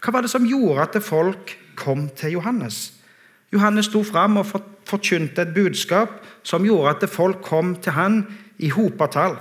Hva 0.05 0.13
var 0.13 0.25
det 0.25 0.33
som 0.33 0.45
gjorde 0.45 0.85
at 0.85 1.03
folk 1.03 1.55
kom 1.81 2.09
til 2.17 2.37
Johannes? 2.37 2.93
Johannes 3.53 3.89
sto 3.89 4.03
fram 4.05 4.37
og 4.37 4.51
forkynte 4.85 5.47
et 5.47 5.55
budskap 5.55 6.19
som 6.43 6.67
gjorde 6.67 6.97
at 6.97 7.11
folk 7.11 7.41
kom 7.43 7.77
til 7.81 7.97
han 7.97 8.25
i 8.59 8.69
hopetall. 8.69 9.39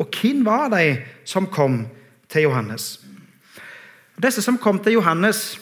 Og 0.00 0.08
hvem 0.16 0.44
var 0.46 0.70
de 0.72 1.02
som 1.28 1.46
kom 1.46 1.82
til 2.28 2.48
Johannes? 2.48 3.00
Disse 4.20 4.42
som 4.42 4.58
kom 4.58 4.78
til 4.80 4.92
Johannes, 4.92 5.60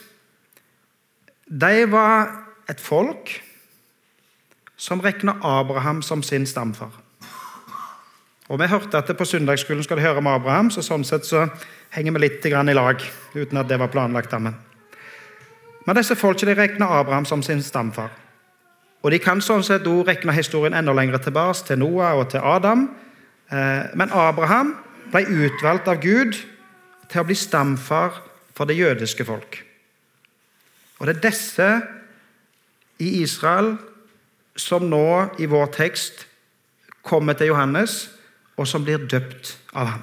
de 1.49 1.91
var 1.91 2.31
et 2.71 2.81
folk 2.81 3.33
som 4.79 5.03
regner 5.03 5.35
Abraham 5.43 6.03
som 6.03 6.23
sin 6.23 6.47
stamfar. 6.47 6.95
Og 8.49 8.59
Vi 8.61 8.67
hørte 8.67 8.99
at 8.99 9.17
på 9.17 9.25
søndagsskolen 9.25 9.83
skal 9.85 9.97
du 9.97 10.03
høre 10.03 10.23
om 10.23 10.27
Abraham, 10.27 10.71
så 10.71 10.83
sånn 10.83 11.05
sett 11.05 11.27
så 11.27 11.49
henger 11.93 12.15
vi 12.15 12.23
litt 12.23 12.47
i 12.47 12.75
lag, 12.75 13.03
uten 13.35 13.59
at 13.59 13.69
det 13.69 13.79
var 13.79 13.93
planlagt. 13.93 14.33
Men, 14.41 14.55
men 15.85 15.97
disse 15.97 16.17
folkene 16.17 16.55
regner 16.57 16.87
Abraham 17.01 17.25
som 17.25 17.43
sin 17.43 17.63
stamfar. 17.63 18.09
Og 19.03 19.11
De 19.11 19.19
kan 19.19 19.41
sånn 19.41 19.63
sett 19.63 19.87
også 19.87 20.07
regne 20.09 20.33
historien 20.33 20.75
enda 20.75 20.93
lenger 20.93 21.19
tilbake, 21.19 21.67
til 21.67 21.79
Noah 21.79 22.19
og 22.19 22.31
til 22.31 22.41
Adam. 22.41 22.89
Eh, 23.51 23.85
men 23.95 24.11
Abraham 24.11 24.77
ble 25.13 25.27
utvalgt 25.27 25.89
av 25.89 26.01
Gud 26.01 26.35
til 27.09 27.21
å 27.21 27.27
bli 27.27 27.37
stamfar 27.37 28.23
for 28.57 28.65
det 28.65 28.79
jødiske 28.79 29.25
folk. 29.25 29.63
Og 30.99 31.07
Det 31.07 31.17
er 31.17 31.31
disse 31.31 31.69
i 32.99 33.23
Israel 33.23 33.77
som 34.59 34.85
nå 34.91 35.07
i 35.39 35.47
vår 35.47 35.71
tekst 35.75 36.27
kommer 37.07 37.39
til 37.39 37.53
Johannes, 37.53 38.09
og 38.59 38.67
som 38.67 38.83
blir 38.85 39.07
døpt 39.07 39.55
av 39.73 39.93
ham. 39.95 40.03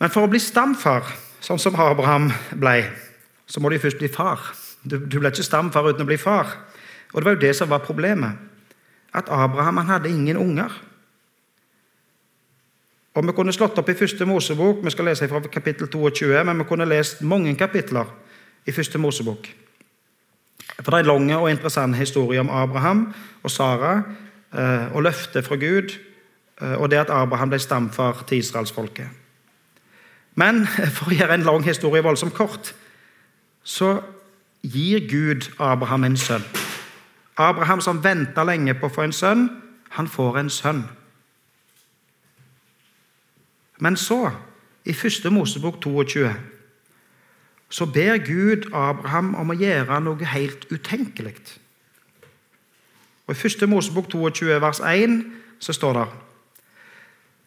Men 0.00 0.12
for 0.12 0.24
å 0.26 0.30
bli 0.30 0.40
stamfar, 0.40 1.04
sånn 1.44 1.60
som 1.60 1.76
Abraham 1.80 2.30
ble, 2.56 2.80
så 3.46 3.60
må 3.60 3.70
du 3.70 3.78
først 3.80 4.00
bli 4.00 4.10
far. 4.12 4.40
Du, 4.82 4.98
du 4.98 5.18
ble 5.20 5.30
ikke 5.30 5.46
stamfar 5.46 5.88
uten 5.88 6.04
å 6.04 6.08
bli 6.08 6.18
far. 6.20 6.50
Og 7.12 7.20
Det 7.20 7.28
var 7.28 7.36
jo 7.36 7.44
det 7.44 7.54
som 7.56 7.70
var 7.70 7.84
problemet. 7.84 8.36
At 9.16 9.30
Abraham 9.32 9.80
han 9.80 9.92
hadde 9.94 10.12
ingen 10.12 10.36
unger. 10.36 10.72
Og 13.16 13.24
Vi 13.24 13.32
kunne 13.32 13.52
slått 13.52 13.78
opp 13.80 13.88
i 13.88 13.96
første 13.96 14.26
Mosebok, 14.28 14.82
vi 14.84 14.92
skal 14.92 15.08
lese 15.08 15.28
fra 15.28 15.40
kapittel 15.40 15.88
22, 15.88 16.34
men 16.44 16.58
vi 16.58 16.68
kunne 16.68 16.88
lest 16.88 17.22
mange 17.22 17.54
kapitler 17.56 18.10
i 18.66 18.72
første 18.72 18.98
Mosebok. 19.00 19.48
For 20.74 20.90
Det 20.90 20.94
er 20.94 20.98
en 20.98 21.06
lang 21.06 21.32
og 21.36 21.50
interessant 21.50 21.96
historie 21.96 22.40
om 22.40 22.50
Abraham 22.50 23.14
og 23.42 23.50
Sara 23.50 24.02
eh, 24.54 24.94
og 24.94 25.02
løftet 25.02 25.44
fra 25.46 25.56
Gud, 25.56 25.94
eh, 26.60 26.74
og 26.74 26.90
det 26.90 26.96
at 26.96 27.10
Abraham 27.10 27.48
ble 27.48 27.58
stamfar 27.58 28.24
til 28.28 28.38
israelsfolket. 28.38 29.08
Men 30.34 30.66
for 30.96 31.10
å 31.10 31.16
gjøre 31.16 31.34
en 31.34 31.46
lang 31.46 31.64
historie 31.64 32.04
voldsomt 32.04 32.34
kort, 32.34 32.74
så 33.64 34.00
gir 34.62 35.06
Gud 35.10 35.50
Abraham 35.58 36.04
en 36.04 36.16
sønn. 36.16 36.44
Abraham 37.36 37.80
som 37.80 38.04
venta 38.04 38.44
lenge 38.44 38.74
på 38.74 38.88
å 38.88 38.92
få 38.92 39.06
en 39.06 39.12
sønn, 39.12 39.48
han 39.96 40.08
får 40.08 40.38
en 40.40 40.50
sønn. 40.50 40.84
Men 43.78 43.96
så, 43.96 44.30
i 44.84 44.94
første 44.96 45.30
Mosebok 45.30 45.80
22, 45.82 46.30
så 47.68 47.86
ber 47.86 48.18
Gud 48.22 48.68
Abraham 48.74 49.34
om 49.34 49.50
å 49.50 49.58
gjøre 49.58 49.98
noe 50.04 50.28
helt 50.30 50.66
utenkelig. 50.70 51.34
Og 53.26 53.34
I 53.34 53.48
1. 53.48 53.66
Mosebok 53.68 54.08
22, 54.12 54.60
vers 54.62 54.80
1, 54.86 55.18
så 55.58 55.74
står 55.74 55.98
det 55.98 56.06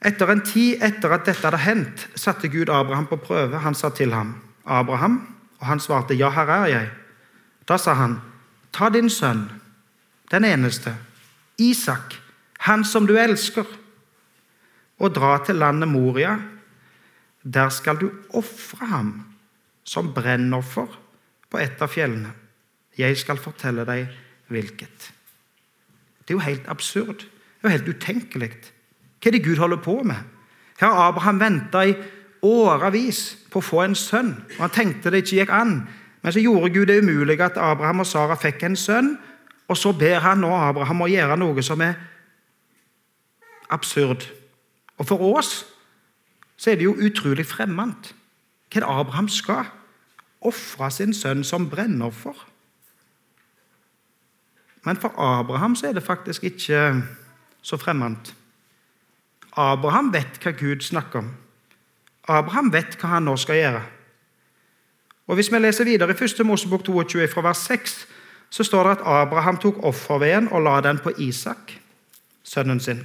Etter 0.09 0.31
en 0.31 0.41
tid 0.43 0.83
etter 0.83 1.11
at 1.11 1.25
dette 1.27 1.43
hadde 1.43 1.59
hendt, 1.59 2.05
satte 2.15 2.47
Gud 2.51 2.69
Abraham 2.71 3.07
på 3.07 3.19
prøve. 3.19 3.59
Han 3.59 3.75
sa 3.75 3.89
til 3.89 4.13
ham, 4.13 4.35
'Abraham', 4.65 5.19
og 5.59 5.67
han 5.67 5.79
svarte, 5.79 6.15
'Ja, 6.15 6.29
her 6.29 6.47
er 6.47 6.65
jeg'. 6.65 6.89
Da 7.67 7.77
sa 7.77 7.93
han, 7.93 8.21
'Ta 8.71 8.89
din 8.89 9.09
sønn, 9.09 9.51
den 10.31 10.45
eneste, 10.45 10.95
Isak, 11.57 12.15
han 12.59 12.83
som 12.83 13.07
du 13.07 13.17
elsker, 13.17 13.65
og 14.99 15.15
dra 15.15 15.45
til 15.45 15.55
landet 15.55 15.87
Moria. 15.87 16.37
Der 17.53 17.69
skal 17.69 17.97
du 17.97 18.11
ofre 18.29 18.85
ham 18.85 19.28
som 19.89 20.11
brennoffer 20.13 20.89
på 21.49 21.61
et 21.61 21.81
av 21.81 21.89
fjellene. 21.89 22.31
Jeg 22.99 23.17
skal 23.17 23.39
fortelle 23.41 23.85
deg 23.87 24.09
hvilket. 24.51 25.09
Det 26.21 26.33
er 26.33 26.37
jo 26.37 26.45
helt 26.45 26.67
absurd. 26.69 27.23
Det 27.23 27.63
er 27.63 27.71
jo 27.71 27.75
helt 27.77 27.89
utenkelig. 27.95 28.51
Hva 29.19 29.31
er 29.31 29.35
det 29.35 29.45
Gud 29.45 29.61
holder 29.61 29.81
på 29.81 29.97
med? 30.05 30.19
Her 30.79 30.93
har 30.93 31.09
Abraham 31.09 31.39
venta 31.41 31.81
i 31.87 31.95
årevis 32.45 33.23
på 33.51 33.59
å 33.59 33.65
få 33.65 33.81
en 33.83 33.97
sønn, 33.97 34.35
og 34.57 34.61
han 34.61 34.75
tenkte 34.75 35.11
det 35.11 35.23
ikke 35.23 35.41
gikk 35.41 35.55
an. 35.55 35.73
Men 36.21 36.35
så 36.35 36.43
gjorde 36.43 36.71
Gud 36.75 36.87
det 36.91 37.01
umulige 37.01 37.47
at 37.47 37.57
Abraham 37.59 38.03
og 38.03 38.07
Sara 38.07 38.37
fikk 38.39 38.63
en 38.67 38.77
sønn, 38.79 39.15
og 39.69 39.77
så 39.77 39.91
ber 39.97 40.21
han 40.23 40.41
nå 40.43 40.51
Abraham 40.55 41.03
å 41.05 41.09
gjøre 41.09 41.37
noe 41.39 41.63
som 41.65 41.81
er 41.83 41.97
absurd. 43.73 44.23
Og 44.99 45.07
for 45.07 45.25
oss 45.33 45.63
så 46.59 46.71
er 46.71 46.79
det 46.79 46.87
jo 46.87 46.95
utrolig 46.95 47.45
fremmed. 47.47 48.13
Hva 48.69 48.81
er 48.81 48.85
det 48.85 48.95
Abraham 49.01 49.29
skal? 49.31 49.67
Ofre 50.41 50.91
sin 50.91 51.13
sønn 51.13 51.43
som 51.43 51.69
brennoffer. 51.69 52.45
Men 54.85 54.97
for 54.97 55.13
Abraham 55.19 55.75
så 55.75 55.89
er 55.89 55.93
det 55.93 56.03
faktisk 56.03 56.43
ikke 56.43 57.03
så 57.61 57.77
fremmed. 57.77 58.31
Abraham 59.57 60.13
vet 60.13 60.39
hva 60.39 60.53
Gud 60.55 60.81
snakker 60.85 61.19
om. 61.19 61.31
Abraham 62.29 62.71
vet 62.73 62.95
hva 62.99 63.15
han 63.15 63.27
nå 63.27 63.35
skal 63.37 63.59
gjøre. 63.59 63.81
Og 65.27 65.35
Hvis 65.35 65.51
vi 65.51 65.59
leser 65.59 65.85
videre 65.85 66.09
i 66.09 66.23
1. 66.23 66.45
Mosebok 66.45 66.83
22, 66.83 67.27
fra 67.27 67.41
vers 67.41 67.57
6, 67.57 68.07
så 68.49 68.63
står 68.63 68.83
det 68.83 68.91
at 68.91 69.05
Abraham 69.05 69.57
tok 69.57 69.83
offerveden 69.83 70.47
og 70.51 70.61
la 70.61 70.79
den 70.81 70.97
på 70.97 71.11
Isak, 71.17 71.75
sønnen 72.43 72.79
sin. 72.79 73.03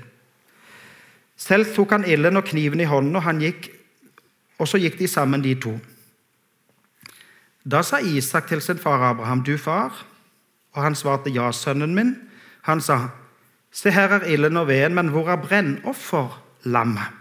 Selv 1.37 1.75
tok 1.75 1.91
han 1.91 2.05
ilden 2.05 2.37
og 2.37 2.45
kniven 2.45 2.81
i 2.81 2.89
hånden, 2.89 3.17
og, 3.17 3.23
han 3.23 3.43
gikk, 3.43 3.69
og 4.59 4.69
så 4.69 4.79
gikk 4.79 4.99
de 4.99 5.09
sammen, 5.09 5.43
de 5.45 5.55
to. 5.61 5.75
Da 7.71 7.83
sa 7.83 7.99
Isak 7.99 8.47
til 8.49 8.61
sin 8.61 8.79
far 8.79 9.11
Abraham, 9.11 9.43
'Du 9.43 9.57
far?' 9.57 10.07
Og 10.73 10.83
han 10.83 10.95
svarte, 10.95 11.31
'Ja, 11.31 11.53
sønnen 11.53 11.95
min.' 11.95 12.17
Han 12.63 12.81
sa, 12.81 13.09
'Se, 13.71 13.91
her 13.91 14.09
er 14.09 14.25
ilden 14.25 14.57
og 14.57 14.69
veden, 14.69 14.95
men 14.95 15.09
hvor 15.09 15.29
er 15.29 15.37
brennofferlammet?' 15.37 17.13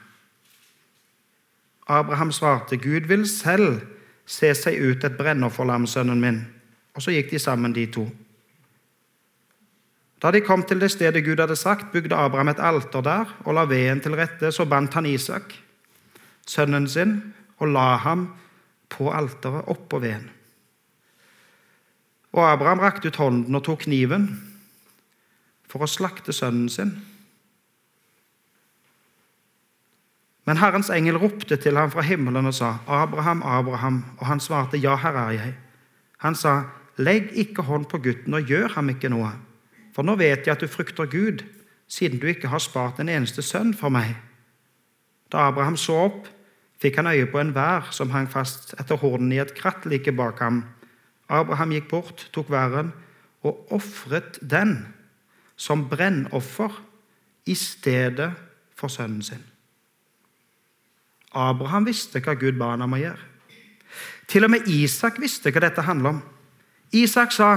Abraham 1.87 2.31
svarte, 2.31 2.77
'Gud 2.77 3.07
vil 3.07 3.27
selv 3.29 3.81
se 4.25 4.53
seg 4.53 4.81
ut 4.81 5.03
et 5.03 5.17
brennofferlam, 5.17 5.87
sønnen 5.87 6.21
min.' 6.21 6.47
Og 6.93 7.01
så 7.01 7.11
gikk 7.11 7.31
de 7.31 7.39
sammen, 7.39 7.75
de 7.75 7.85
to. 7.85 8.09
Da 10.21 10.31
de 10.31 10.41
kom 10.41 10.63
til 10.63 10.79
det 10.79 10.91
stedet 10.91 11.25
Gud 11.25 11.39
hadde 11.39 11.55
sagt, 11.55 11.91
bygde 11.91 12.15
Abraham 12.15 12.47
et 12.47 12.59
alter 12.59 13.01
der 13.01 13.25
og 13.43 13.53
la 13.53 13.65
veden 13.67 13.99
til 13.99 14.15
rette. 14.15 14.51
Så 14.51 14.65
bandt 14.65 14.93
han 14.93 15.05
Isak, 15.05 15.53
sønnen 16.47 16.87
sin, 16.87 17.33
og 17.57 17.67
la 17.67 17.95
ham 17.95 18.29
på 18.93 19.09
alteret 19.11 19.69
oppå 19.71 19.99
veden. 20.03 20.29
Og 22.33 22.45
Abraham 22.45 22.81
rakte 22.81 23.11
ut 23.11 23.19
hånden 23.21 23.55
og 23.55 23.65
tok 23.65 23.85
kniven 23.85 24.29
for 25.69 25.85
å 25.85 25.89
slakte 25.89 26.33
sønnen 26.33 26.69
sin. 26.69 26.95
Men 30.43 30.59
Herrens 30.59 30.89
engel 30.91 31.17
ropte 31.21 31.55
til 31.61 31.77
ham 31.79 31.91
fra 31.93 32.03
himmelen 32.03 32.49
og 32.49 32.53
sa, 32.53 32.77
'Abraham, 32.87 33.43
Abraham.' 33.43 34.03
Og 34.19 34.25
han 34.27 34.39
svarte, 34.39 34.77
'Ja, 34.77 34.95
her 34.95 35.13
er 35.13 35.31
jeg.' 35.31 35.55
Han 36.17 36.35
sa, 36.35 36.63
'Legg 36.97 37.31
ikke 37.31 37.61
hånd 37.61 37.85
på 37.85 37.97
gutten, 37.97 38.33
og 38.33 38.43
gjør 38.43 38.67
ham 38.67 38.89
ikke 38.89 39.09
noe.' 39.09 39.39
For 39.93 40.03
nå 40.03 40.15
vet 40.15 40.47
jeg 40.47 40.51
at 40.51 40.61
du 40.61 40.67
frykter 40.67 41.05
Gud, 41.05 41.43
siden 41.87 42.19
du 42.19 42.27
ikke 42.27 42.47
har 42.47 42.59
spart 42.59 42.99
en 42.99 43.09
eneste 43.09 43.41
sønn 43.41 43.73
for 43.73 43.89
meg. 43.89 44.15
Da 45.31 45.37
Abraham 45.47 45.77
så 45.77 45.93
opp, 45.93 46.27
fikk 46.83 46.99
han 46.99 47.07
øye 47.13 47.29
på 47.31 47.39
en 47.39 47.53
vær 47.55 47.87
som 47.95 48.11
hang 48.11 48.27
fast 48.31 48.75
etter 48.79 48.99
hornene 48.99 49.37
i 49.37 49.41
et 49.43 49.55
kratt 49.55 49.85
like 49.87 50.11
bak 50.11 50.41
ham. 50.43 50.65
Abraham 51.31 51.71
gikk 51.71 51.87
bort, 51.91 52.27
tok 52.35 52.51
væren 52.51 52.91
og 53.43 53.71
ofret 53.75 54.39
den 54.41 54.81
som 55.55 55.87
brennoffer 55.89 56.75
i 57.47 57.55
stedet 57.55 58.31
for 58.75 58.91
sønnen 58.91 59.23
sin. 59.23 59.43
Abraham 61.33 61.87
visste 61.87 62.21
hva 62.21 62.35
Gud 62.37 62.59
ba 62.59 62.73
ham 62.73 62.85
om 62.85 62.97
å 62.97 63.01
gjøre. 63.01 63.29
Til 64.29 64.45
og 64.45 64.51
med 64.53 64.67
Isak 64.71 65.19
visste 65.21 65.51
hva 65.51 65.63
dette 65.63 65.85
handler 65.87 66.17
om. 66.17 66.21
Isak 66.93 67.33
sa 67.35 67.53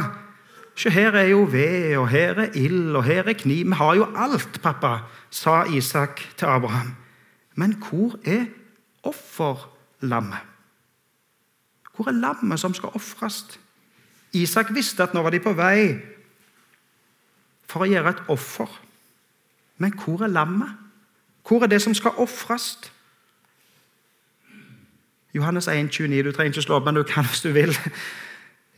Se, 0.76 0.90
her 0.92 1.14
er 1.16 1.30
jo 1.30 1.46
ved, 1.48 1.94
og 1.96 2.10
her 2.12 2.36
er 2.36 2.50
ild, 2.52 2.96
og 2.98 3.04
her 3.06 3.24
er 3.24 3.32
kniv. 3.32 3.62
Vi 3.64 3.76
har 3.78 3.94
jo 3.96 4.10
alt, 4.12 4.58
pappa, 4.60 5.06
sa 5.32 5.62
Isak 5.72 6.20
til 6.36 6.50
Abraham. 6.52 6.90
Men 7.56 7.72
hvor 7.80 8.18
er 8.28 8.44
offerlammet? 9.06 10.52
Hvor 11.96 12.08
er 12.08 12.18
lammet 12.18 12.60
som 12.60 12.74
skal 12.74 12.92
ofres? 12.94 13.44
Isak 14.32 14.74
visste 14.74 15.02
at 15.02 15.14
nå 15.14 15.22
var 15.24 15.32
de 15.32 15.40
på 15.40 15.54
vei 15.56 15.94
for 17.66 17.84
å 17.84 17.88
gjøre 17.88 18.12
et 18.12 18.26
offer. 18.32 18.68
Men 19.78 19.94
hvor 19.96 20.22
er 20.24 20.32
lammet? 20.32 20.76
Hvor 21.46 21.62
er 21.62 21.70
det 21.70 21.80
som 21.82 21.94
skal 21.94 22.18
ofres? 22.20 22.76
Johannes 25.34 25.68
1, 25.68 25.90
29. 25.90 26.22
Du 26.24 26.32
trenger 26.32 26.52
ikke 26.52 26.62
slå 26.62 26.78
opp, 26.78 26.84
men 26.84 26.96
du 26.96 27.02
kan 27.02 27.24
hvis 27.24 27.44
du 27.44 27.50
vil. 27.52 27.74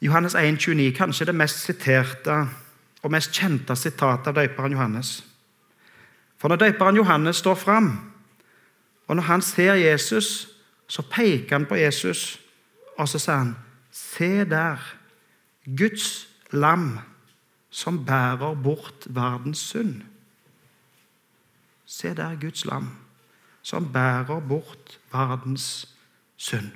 Johannes 0.00 0.34
1, 0.34 0.58
29, 0.58 0.92
kanskje 0.94 1.26
det 1.26 1.34
mest 1.34 1.64
siterte 1.64 2.46
og 3.02 3.10
mest 3.10 3.34
kjente 3.34 3.76
sitatet 3.76 4.30
av 4.30 4.34
døperen 4.34 4.74
Johannes. 4.74 5.24
For 6.38 6.50
når 6.50 6.56
døperen 6.56 6.96
Johannes 6.96 7.36
står 7.42 7.54
fram, 7.54 7.88
og 9.08 9.16
når 9.16 9.22
han 9.22 9.42
ser 9.42 9.74
Jesus, 9.74 10.48
så 10.86 11.02
peker 11.02 11.56
han 11.56 11.66
på 11.66 11.74
Jesus, 11.74 12.40
og 12.98 13.08
så 13.08 13.18
sier 13.18 13.36
han, 13.36 13.56
'Se 13.90 14.44
der, 14.44 14.76
Guds 15.78 16.28
lam, 16.50 16.98
som 17.70 18.04
bærer 18.06 18.54
bort 18.54 19.06
verdens 19.06 19.58
synd.' 19.58 20.02
Se 21.86 22.14
der, 22.14 22.36
Guds 22.40 22.64
lam, 22.64 22.96
som 23.62 23.92
bærer 23.92 24.40
bort 24.40 25.00
verdens 25.12 25.94
synd. 26.36 26.70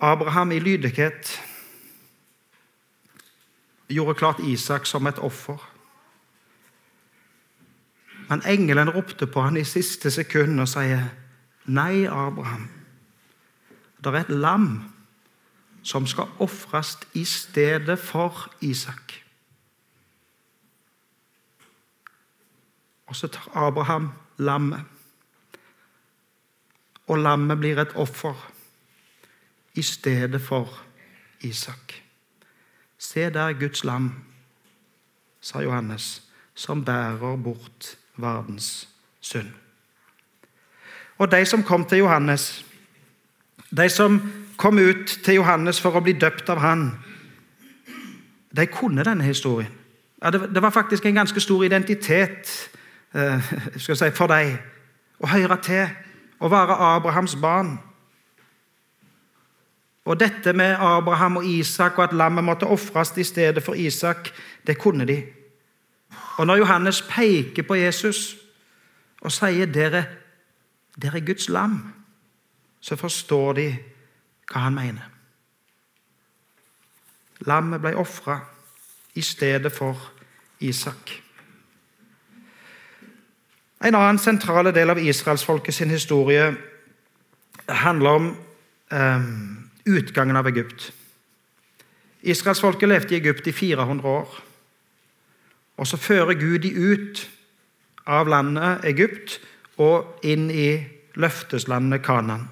Abraham 0.00 0.52
i 0.52 0.58
lydighet 0.58 1.47
gjorde 3.88 4.18
klart 4.18 4.38
Isak 4.38 4.86
som 4.86 5.06
et 5.06 5.18
offer. 5.18 5.58
Men 8.28 8.42
engelen 8.46 8.90
ropte 8.90 9.26
på 9.26 9.40
han 9.40 9.56
i 9.56 9.64
siste 9.64 10.10
sekund 10.10 10.60
og 10.60 10.68
sier, 10.68 11.08
'Nei, 11.64 12.06
Abraham. 12.06 12.68
Det 14.04 14.06
er 14.06 14.20
et 14.20 14.28
lam 14.28 14.92
som 15.82 16.06
skal 16.06 16.28
ofres 16.38 16.98
i 17.14 17.24
stedet 17.24 17.98
for 17.98 18.52
Isak.' 18.60 19.24
Og 23.06 23.16
så 23.16 23.26
tar 23.26 23.50
Abraham 23.54 24.12
lammet. 24.38 24.80
og 27.08 27.18
lammet 27.18 27.58
blir 27.58 27.78
et 27.80 27.96
offer 27.96 28.36
i 29.74 29.82
stedet 29.82 30.40
for 30.42 30.84
Isak. 31.40 32.07
Se 32.98 33.30
der 33.30 33.52
Guds 33.52 33.84
lam, 33.84 34.12
sa 35.40 35.60
Johannes, 35.60 36.22
som 36.54 36.84
bærer 36.84 37.36
bort 37.36 37.98
verdens 38.16 38.88
synd. 39.20 39.50
Og 41.18 41.30
de 41.30 41.44
som 41.46 41.62
kom 41.62 41.84
til 41.84 41.98
Johannes, 41.98 42.64
de 43.76 43.88
som 43.88 44.32
kom 44.56 44.78
ut 44.78 45.06
til 45.24 45.34
Johannes 45.34 45.80
for 45.80 45.94
å 45.94 46.02
bli 46.02 46.12
døpt 46.18 46.50
av 46.50 46.58
han, 46.62 46.90
de 48.56 48.66
kunne 48.66 49.04
denne 49.06 49.24
historien. 49.24 49.70
Ja, 50.22 50.30
det, 50.30 50.62
var 50.62 50.70
faktisk 50.70 51.06
en 51.06 51.14
ganske 51.14 51.40
stor 51.40 51.64
identitet 51.64 52.70
eh, 53.14 53.52
si, 53.78 54.10
for 54.10 54.26
dem 54.26 54.56
å 55.22 55.30
høre 55.30 55.58
til, 55.62 55.86
å 56.40 56.50
være 56.50 56.74
Abrahams 56.74 57.36
barn. 57.38 57.76
Og 60.08 60.16
Dette 60.20 60.52
med 60.56 60.76
Abraham 60.80 61.36
og 61.36 61.46
Isak 61.46 61.98
og 61.98 62.04
at 62.04 62.16
lammet 62.16 62.44
måtte 62.44 62.66
ofres 62.66 63.12
i 63.16 63.24
stedet 63.24 63.62
for 63.62 63.76
Isak, 63.76 64.30
det 64.66 64.78
kunne 64.78 65.04
de. 65.06 65.22
Og 66.38 66.46
Når 66.46 66.56
Johannes 66.56 67.02
peker 67.02 67.62
på 67.62 67.74
Jesus 67.74 68.36
og 69.20 69.32
sier 69.32 69.66
dere, 69.66 70.04
dere 70.96 71.20
er 71.20 71.26
Guds 71.26 71.48
lam, 71.48 71.92
så 72.80 72.96
forstår 72.96 73.52
de 73.52 73.66
hva 74.48 74.64
han 74.64 74.74
mener. 74.74 75.10
Lammet 77.44 77.80
ble 77.80 77.92
ofra 77.96 78.40
i 79.14 79.22
stedet 79.22 79.72
for 79.72 79.98
Isak. 80.60 81.12
En 83.84 83.94
annen 83.94 84.18
sentral 84.18 84.72
del 84.74 84.90
av 84.90 84.98
israelsfolket 84.98 85.74
sin 85.74 85.90
historie 85.90 86.48
handler 87.68 88.10
om 88.10 88.36
eh, 88.90 89.22
utgangen 89.88 90.36
av 90.36 90.46
Egypt. 90.50 90.92
Israelsfolket 92.20 92.88
levde 92.88 93.14
i 93.14 93.18
Egypt 93.20 93.46
i 93.46 93.52
400 93.52 94.08
år. 94.08 94.28
Og 95.78 95.86
så 95.86 95.96
fører 95.96 96.34
Gud 96.34 96.62
de 96.66 96.72
ut 96.74 97.24
av 98.06 98.28
landet 98.28 98.84
Egypt 98.88 99.38
og 99.78 100.24
inn 100.26 100.48
i 100.50 100.70
løfteslandet 101.18 102.02
Kanan. 102.02 102.48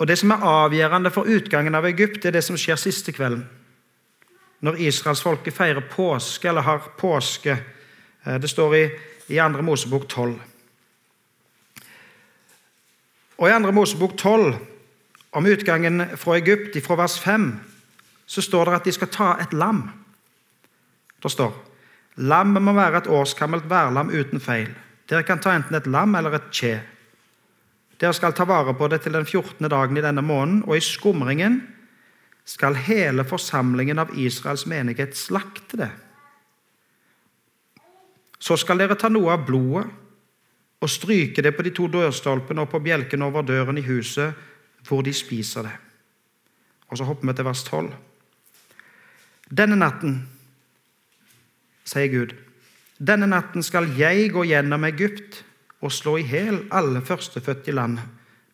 Og 0.00 0.06
Det 0.06 0.16
som 0.18 0.30
er 0.32 0.44
avgjørende 0.48 1.10
for 1.12 1.28
utgangen 1.28 1.74
av 1.74 1.84
Egypt, 1.84 2.24
er 2.24 2.32
det 2.32 2.44
som 2.44 2.56
skjer 2.56 2.78
siste 2.80 3.12
kvelden. 3.12 3.44
Når 4.64 4.80
israelsfolket 4.80 5.54
feirer 5.54 5.84
påske, 5.92 6.48
eller 6.48 6.64
har 6.64 6.88
påske. 6.96 7.58
Eh, 8.24 8.40
det 8.40 8.48
står 8.48 8.76
i, 8.76 8.84
i 9.28 9.36
2. 9.36 9.62
Mosebok 9.62 10.08
12. 10.08 10.40
Og 13.38 13.48
I 13.48 13.52
2. 13.52 13.72
Mosebok 13.72 14.16
12, 14.16 14.56
om 15.30 15.46
utgangen 15.46 16.04
fra 16.16 16.36
Egypt, 16.38 16.78
fra 16.84 16.96
vers 16.98 17.18
5, 17.20 17.50
så 18.26 18.42
står 18.42 18.64
det 18.64 18.78
at 18.78 18.86
de 18.86 18.92
skal 18.92 19.10
ta 19.10 19.32
et 19.42 19.52
lam. 19.52 19.84
Det 21.22 21.30
står 21.30 21.54
lammet 22.20 22.62
må 22.62 22.74
være 22.76 23.00
et 23.02 23.10
årskammelt 23.10 23.68
værlam 23.70 24.10
uten 24.12 24.40
feil. 24.40 24.70
Dere 25.08 25.24
kan 25.26 25.40
ta 25.40 25.54
enten 25.56 25.76
et 25.78 25.86
lam 25.90 26.14
eller 26.14 26.36
et 26.36 26.50
kje. 26.52 26.74
Dere 28.00 28.12
skal 28.16 28.34
ta 28.36 28.44
vare 28.48 28.74
på 28.74 28.88
det 28.88 29.02
til 29.04 29.16
den 29.16 29.26
14. 29.26 29.68
dagen 29.70 29.96
i 29.96 30.04
denne 30.04 30.22
måneden, 30.22 30.62
og 30.66 30.76
i 30.76 30.84
skumringen 30.84 31.60
skal 32.44 32.74
hele 32.74 33.24
forsamlingen 33.24 33.98
av 33.98 34.14
Israels 34.18 34.66
menighet 34.66 35.16
slakte 35.16 35.80
det. 35.80 35.90
Så 38.40 38.56
skal 38.56 38.80
dere 38.80 38.96
ta 38.96 39.10
noe 39.12 39.34
av 39.34 39.44
blodet 39.46 39.86
og 40.80 40.88
stryke 40.88 41.42
det 41.44 41.52
på 41.56 41.62
de 41.66 41.74
to 41.76 41.90
dørstolpene 41.92 42.64
og 42.64 42.70
på 42.72 42.80
bjelken 42.80 43.22
over 43.22 43.44
døren 43.44 43.78
i 43.78 43.84
huset 43.84 44.32
hvor 44.88 45.02
de 45.02 45.12
spiser 45.14 45.66
det. 45.66 45.76
Og 46.88 46.98
så 46.98 47.04
hopper 47.04 47.28
vi 47.28 47.36
til 47.36 47.46
vers 47.46 47.64
12. 47.64 47.90
Denne 49.50 49.76
natten, 49.78 50.20
sier 51.84 52.10
Gud, 52.12 52.34
denne 53.00 53.26
natten 53.30 53.64
skal 53.66 53.88
jeg 53.98 54.30
gå 54.34 54.44
gjennom 54.46 54.84
Egypt 54.86 55.42
og 55.80 55.92
slå 55.94 56.18
i 56.20 56.26
hjel 56.28 56.64
alle 56.74 57.00
førstefødte 57.02 57.72
i 57.72 57.74
landet, 57.74 58.04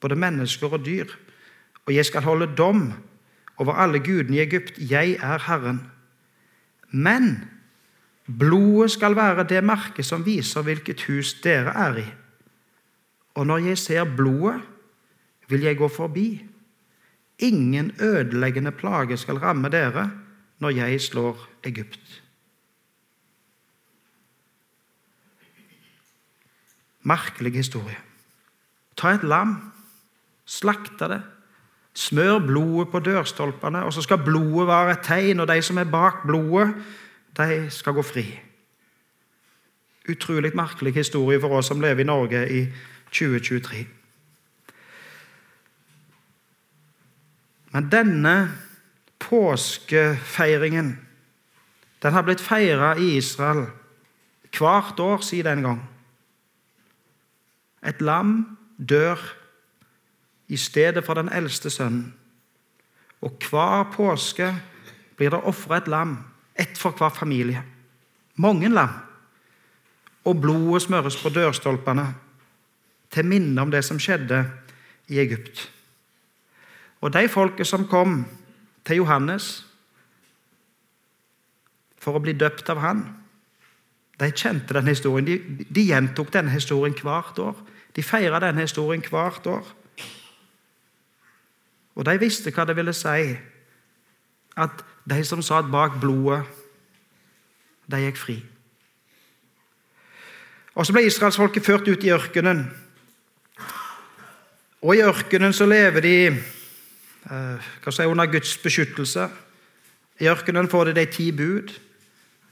både 0.01 0.17
mennesker 0.17 0.73
og 0.73 0.85
dyr. 0.87 1.11
Og 1.87 1.95
jeg 1.95 2.07
skal 2.07 2.23
holde 2.23 2.49
dom 2.59 2.93
over 3.57 3.75
alle 3.75 3.99
gudene 3.99 4.37
i 4.37 4.45
Egypt. 4.45 4.79
Jeg 4.79 5.19
er 5.23 5.43
Herren. 5.49 5.81
Men 6.91 7.49
blodet 8.27 8.91
skal 8.91 9.17
være 9.17 9.47
det 9.49 9.65
merket 9.65 10.07
som 10.07 10.25
viser 10.27 10.63
hvilket 10.67 11.07
hus 11.09 11.35
dere 11.45 11.75
er 11.75 12.01
i. 12.03 12.07
Og 13.37 13.47
når 13.47 13.59
jeg 13.71 13.79
ser 13.79 14.17
blodet, 14.17 14.61
vil 15.49 15.61
jeg 15.61 15.79
gå 15.79 15.89
forbi. 15.89 16.45
Ingen 17.39 17.93
ødeleggende 18.01 18.73
plage 18.73 19.17
skal 19.17 19.39
ramme 19.39 19.69
dere 19.69 20.11
når 20.59 20.71
jeg 20.71 21.01
slår 21.01 21.49
Egypt. 21.65 22.23
Merkelig 27.03 27.53
historie. 27.55 27.99
Ta 28.97 29.13
et 29.15 29.23
lam, 29.23 29.73
slakte 30.47 31.09
det, 31.13 31.23
smør 31.95 32.39
blodet 32.47 32.89
på 32.91 33.01
dørstolpene, 33.01 33.85
og 33.85 33.93
så 33.93 34.03
skal 34.03 34.25
blodet 34.25 34.67
være 34.67 34.91
et 34.91 35.05
tegn, 35.05 35.41
og 35.41 35.49
de 35.49 35.63
som 35.63 35.79
er 35.79 35.85
bak 35.85 36.25
blodet, 36.27 36.75
de 37.37 37.71
skal 37.71 37.93
gå 37.93 38.03
fri. 38.03 38.25
Utrolig 40.09 40.57
merkelig 40.57 40.95
historie 40.95 41.41
for 41.41 41.59
oss 41.59 41.67
som 41.67 41.81
lever 41.81 42.01
i 42.01 42.09
Norge 42.09 42.43
i 42.53 42.67
2023. 43.13 43.87
Men 47.73 47.91
denne 47.91 48.37
påskefeiringen 49.19 50.95
den 52.03 52.13
har 52.13 52.23
blitt 52.23 52.41
feira 52.45 52.95
i 53.01 53.17
Israel 53.17 53.67
hvert 54.57 55.01
år 55.01 55.25
siden 55.25 55.59
den 55.59 55.65
gang. 55.65 55.81
Et 57.87 58.01
lam 58.01 58.59
dør 58.79 59.19
i 60.49 60.57
stedet 60.57 61.05
for 61.05 61.15
den 61.15 61.29
eldste 61.33 61.71
sønnen. 61.71 62.15
Og 63.21 63.39
hver 63.51 63.89
påske 63.93 64.53
blir 65.17 65.33
det 65.33 65.41
ofra 65.49 65.81
et 65.81 65.89
lam, 65.89 66.19
ett 66.55 66.79
for 66.79 66.91
hver 66.91 67.11
familie. 67.11 67.63
Mange 68.37 68.69
lam. 68.69 68.93
Og 70.25 70.41
blodet 70.41 70.83
smøres 70.83 71.17
på 71.23 71.33
dørstolpene 71.33 72.07
til 73.11 73.25
minne 73.25 73.63
om 73.63 73.71
det 73.71 73.85
som 73.85 73.99
skjedde 73.99 74.45
i 75.09 75.19
Egypt. 75.23 75.71
Og 77.01 77.13
de 77.13 77.29
folket 77.29 77.67
som 77.67 77.89
kom 77.89 78.25
til 78.87 79.03
Johannes 79.03 79.67
for 82.01 82.17
å 82.17 82.23
bli 82.23 82.37
døpt 82.39 82.71
av 82.73 82.81
han, 82.85 83.03
de 84.17 84.31
kjente 84.33 84.73
denne 84.73 84.95
historien. 84.95 85.27
De, 85.27 85.65
de 85.69 85.89
gjentok 85.91 86.31
denne 86.33 86.55
historien 86.55 86.95
hvert 86.97 87.39
år. 87.43 87.59
De 87.97 88.05
feira 88.05 88.41
denne 88.41 88.65
historien 88.65 89.05
hvert 89.05 89.47
år. 89.51 89.67
Og 91.97 92.05
de 92.05 92.17
visste 92.21 92.53
hva 92.53 92.65
det 92.69 92.77
ville 92.77 92.95
si 92.97 93.37
at 94.57 94.85
de 95.07 95.19
som 95.25 95.43
satt 95.45 95.69
bak 95.73 95.99
blodet, 96.01 96.45
de 97.87 98.01
gikk 98.03 98.19
fri. 98.19 98.37
Og 100.77 100.87
Så 100.87 100.93
ble 100.93 101.07
israelsfolket 101.07 101.65
ført 101.65 101.89
ut 101.89 102.05
i 102.05 102.13
ørkenen. 102.13 102.67
Og 104.83 104.97
i 104.97 105.05
ørkenen 105.05 105.55
så 105.57 105.67
lever 105.69 106.05
de 106.05 106.17
eh, 107.31 107.59
hva 107.83 107.93
si, 107.93 108.07
under 108.07 108.27
Guds 108.31 108.57
beskyttelse. 108.63 109.29
I 110.21 110.29
ørkenen 110.33 110.69
får 110.73 110.85
de 110.91 110.93
de 111.01 111.07
ti 111.13 111.33
bud. 111.33 111.73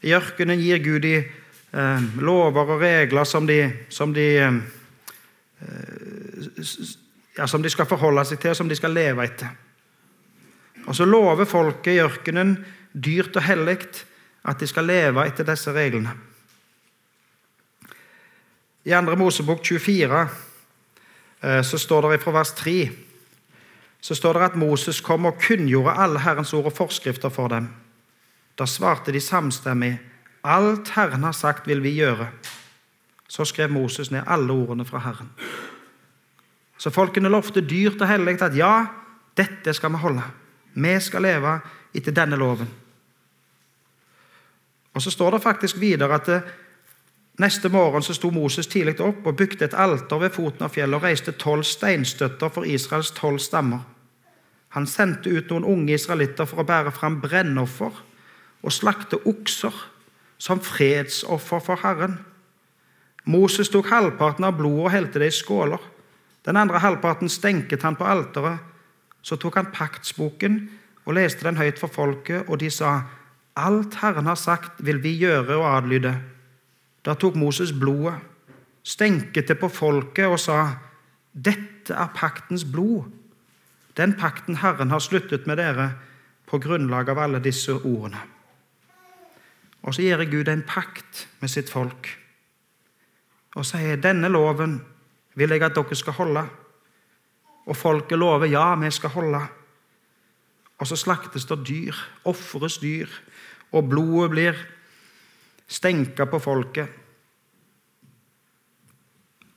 I 0.05 0.15
ørkenen 0.15 0.61
gir 0.61 0.79
Gud 0.85 1.03
de 1.07 1.17
eh, 1.25 2.01
lover 2.21 2.75
og 2.77 2.81
regler 2.83 3.25
som 3.25 3.47
de, 3.49 3.73
som 3.89 4.13
de 4.15 4.29
eh, 4.37 4.55
ja, 7.39 7.47
som 7.47 7.63
de 7.63 7.71
skal 7.73 7.89
forholde 7.89 8.25
seg 8.29 8.39
til, 8.41 8.51
og 8.53 8.59
som 8.59 8.69
de 8.69 8.77
skal 8.79 8.95
leve 8.95 9.25
etter. 9.25 9.49
Og 10.85 10.97
Så 10.97 11.05
lover 11.09 11.45
folket 11.49 11.95
i 11.95 12.03
ørkenen 12.05 12.59
dyrt 12.93 13.37
og 13.37 13.43
hellig 13.43 13.79
at 14.45 14.61
de 14.61 14.67
skal 14.69 14.85
leve 14.87 15.25
etter 15.27 15.47
disse 15.49 15.73
reglene. 15.73 16.13
I 18.85 18.93
2. 18.93 19.17
Mosebok 19.17 19.65
24 19.65 20.21
eh, 21.41 21.63
så 21.65 21.79
står 21.81 22.11
det 22.11 22.21
fra 22.21 22.35
vers 22.37 22.53
3 22.53 22.77
så 24.05 24.15
står 24.15 24.37
det 24.37 24.43
at 24.45 24.57
Moses 24.61 25.01
kom 25.01 25.25
og 25.25 25.39
kunngjorde 25.41 25.95
alle 25.97 26.21
Herrens 26.21 26.53
ord 26.53 26.67
og 26.69 26.75
forskrifter 26.77 27.33
for 27.33 27.49
dem. 27.49 27.71
Da 28.59 28.67
svarte 28.69 29.13
de 29.13 29.21
samstemmig 29.21 29.95
alt 30.45 30.91
Herren 30.93 31.25
har 31.25 31.33
sagt, 31.33 31.69
vil 31.69 31.81
vi 31.83 31.95
gjøre. 31.97 32.29
Så 33.29 33.47
skrev 33.49 33.73
Moses 33.73 34.11
ned 34.11 34.23
alle 34.27 34.53
ordene 34.53 34.85
fra 34.85 34.99
Herren. 34.99 35.31
Så 36.77 36.91
folkene 36.93 37.33
lovte 37.33 37.65
dyrt 37.65 38.03
og 38.03 38.09
hellig 38.09 38.43
at 38.43 38.57
ja, 38.57 38.75
dette 39.37 39.73
skal 39.73 39.95
vi 39.95 40.03
holde. 40.05 40.27
Vi 40.75 41.01
skal 41.01 41.25
leve 41.25 41.55
etter 41.95 42.13
denne 42.13 42.37
loven. 42.37 42.69
Og 44.95 45.03
Så 45.03 45.11
står 45.11 45.31
det 45.31 45.43
faktisk 45.43 45.81
videre 45.81 46.15
at 46.15 46.27
det, 46.27 46.43
Neste 47.39 47.69
morgen 47.69 48.03
så 48.03 48.15
sto 48.15 48.31
Moses 48.31 48.67
tidlig 48.71 49.01
opp 49.03 49.25
og 49.27 49.37
bygde 49.37 49.65
et 49.65 49.75
alter 49.75 50.21
ved 50.23 50.31
foten 50.31 50.63
av 50.63 50.71
fjellet 50.71 51.01
og 51.01 51.03
reiste 51.03 51.33
tolv 51.33 51.65
steinstøtter 51.67 52.49
for 52.49 52.63
Israels 52.63 53.11
tolv 53.11 53.41
stammer. 53.43 53.81
Han 54.75 54.87
sendte 54.91 55.31
ut 55.31 55.51
noen 55.51 55.67
unge 55.71 55.95
israelitter 55.95 56.49
for 56.51 56.63
å 56.63 56.67
bære 56.67 56.93
fram 56.95 57.21
brennoffer 57.23 57.95
og 58.65 58.73
slakte 58.75 59.21
okser 59.29 59.75
som 60.41 60.63
fredsoffer 60.63 61.63
for 61.63 61.81
Herren. 61.85 62.19
Moses 63.25 63.71
tok 63.73 63.89
halvparten 63.93 64.45
av 64.45 64.57
blodet 64.59 64.85
og 64.85 64.93
helte 64.93 65.23
det 65.23 65.31
i 65.31 65.37
skåler. 65.37 65.81
Den 66.45 66.59
andre 66.61 66.81
halvparten 66.83 67.31
stenket 67.33 67.85
han 67.87 67.97
på 67.97 68.05
alteret. 68.09 68.59
Så 69.25 69.39
tok 69.41 69.57
han 69.57 69.71
paktsboken 69.73 70.59
og 71.07 71.17
leste 71.17 71.47
den 71.47 71.57
høyt 71.57 71.79
for 71.81 71.89
folket, 71.93 72.45
og 72.49 72.61
de 72.61 72.71
sa:" 72.71 73.03
Alt 73.57 73.95
Herren 74.03 74.27
har 74.27 74.35
sagt, 74.35 74.85
vil 74.85 74.99
vi 75.03 75.15
gjøre 75.17 75.57
og 75.57 75.77
adlyde. 75.77 76.17
Da 77.07 77.15
tok 77.15 77.37
Moses 77.39 77.73
blodet, 77.73 78.19
stenket 78.83 79.49
det 79.49 79.59
på 79.59 79.69
folket 79.69 80.27
og 80.27 80.41
sa:" 80.41 80.77
Dette 81.35 81.95
er 81.95 82.13
paktens 82.15 82.65
blod, 82.65 83.05
den 83.97 84.17
pakten 84.19 84.59
Herren 84.63 84.91
har 84.91 85.03
sluttet 85.03 85.47
med 85.47 85.61
dere 85.63 85.93
på 86.51 86.59
grunnlag 86.59 87.11
av 87.11 87.19
alle 87.19 87.41
disse 87.43 87.73
ordene. 87.73 88.21
Og 89.85 89.95
så 89.95 90.03
gjør 90.03 90.25
Gud 90.31 90.49
en 90.49 90.65
pakt 90.67 91.27
med 91.41 91.53
sitt 91.53 91.71
folk 91.71 92.11
og 93.55 93.67
sier 93.67 94.01
denne 94.03 94.31
loven 94.33 94.81
vil 95.39 95.55
jeg 95.55 95.63
at 95.63 95.77
dere 95.77 95.99
skal 95.99 96.17
holde. 96.19 96.43
Og 97.65 97.77
folket 97.79 98.19
lover 98.19 98.51
ja, 98.51 98.75
vi 98.77 98.91
skal 98.93 99.15
holde. 99.15 99.41
Og 100.79 100.91
så 100.91 100.99
slaktes 100.99 101.47
det 101.47 101.61
dyr, 101.67 101.97
ofres 102.27 102.81
dyr, 102.83 103.09
og 103.73 103.89
blodet 103.89 104.31
blir 104.31 104.59
stenka 105.71 106.27
på 106.27 106.39
folket. 106.43 106.91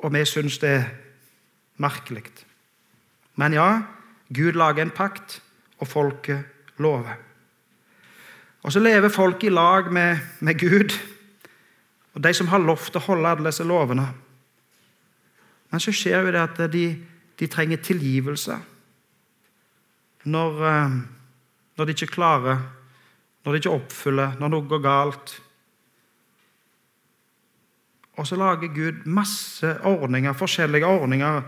Og 0.05 0.13
vi 0.13 0.23
syns 0.29 0.59
det 0.61 0.69
er 0.69 0.85
merkelig. 1.81 2.29
Men 3.35 3.53
ja, 3.57 3.69
Gud 4.33 4.57
lager 4.59 4.83
en 4.83 4.91
pakt, 4.91 5.41
og 5.77 5.87
folket 5.87 6.43
lover. 6.81 7.15
Og 8.65 8.73
så 8.73 8.79
lever 8.79 9.09
folk 9.13 9.43
i 9.43 9.49
lag 9.53 9.91
med, 9.93 10.17
med 10.39 10.59
Gud, 10.59 10.95
og 12.13 12.23
de 12.23 12.33
som 12.33 12.49
har 12.49 12.63
lovt 12.63 12.97
å 12.97 13.03
holde 13.05 13.29
alle 13.29 13.51
disse 13.51 13.63
lovene. 13.63 14.07
Men 15.71 15.83
så 15.83 15.93
skjer 15.93 16.25
jo 16.25 16.33
det 16.33 16.41
at 16.41 16.63
de, 16.73 16.87
de 17.39 17.47
trenger 17.51 17.83
tilgivelse 17.83 18.57
når, 20.27 20.63
eh, 20.67 20.95
når 21.77 21.85
de 21.85 21.95
ikke 21.95 22.15
klarer, 22.17 22.63
når 23.45 23.53
de 23.53 23.61
ikke 23.61 23.75
oppfyller, 23.77 24.33
når 24.39 24.51
noe 24.51 24.67
går 24.67 24.81
galt. 24.83 25.35
Og 28.17 28.27
så 28.27 28.35
lager 28.35 28.73
Gud 28.73 29.05
masse 29.05 29.77
ordninger, 29.85 30.33
forskjellige 30.33 30.85
ordninger 30.89 31.41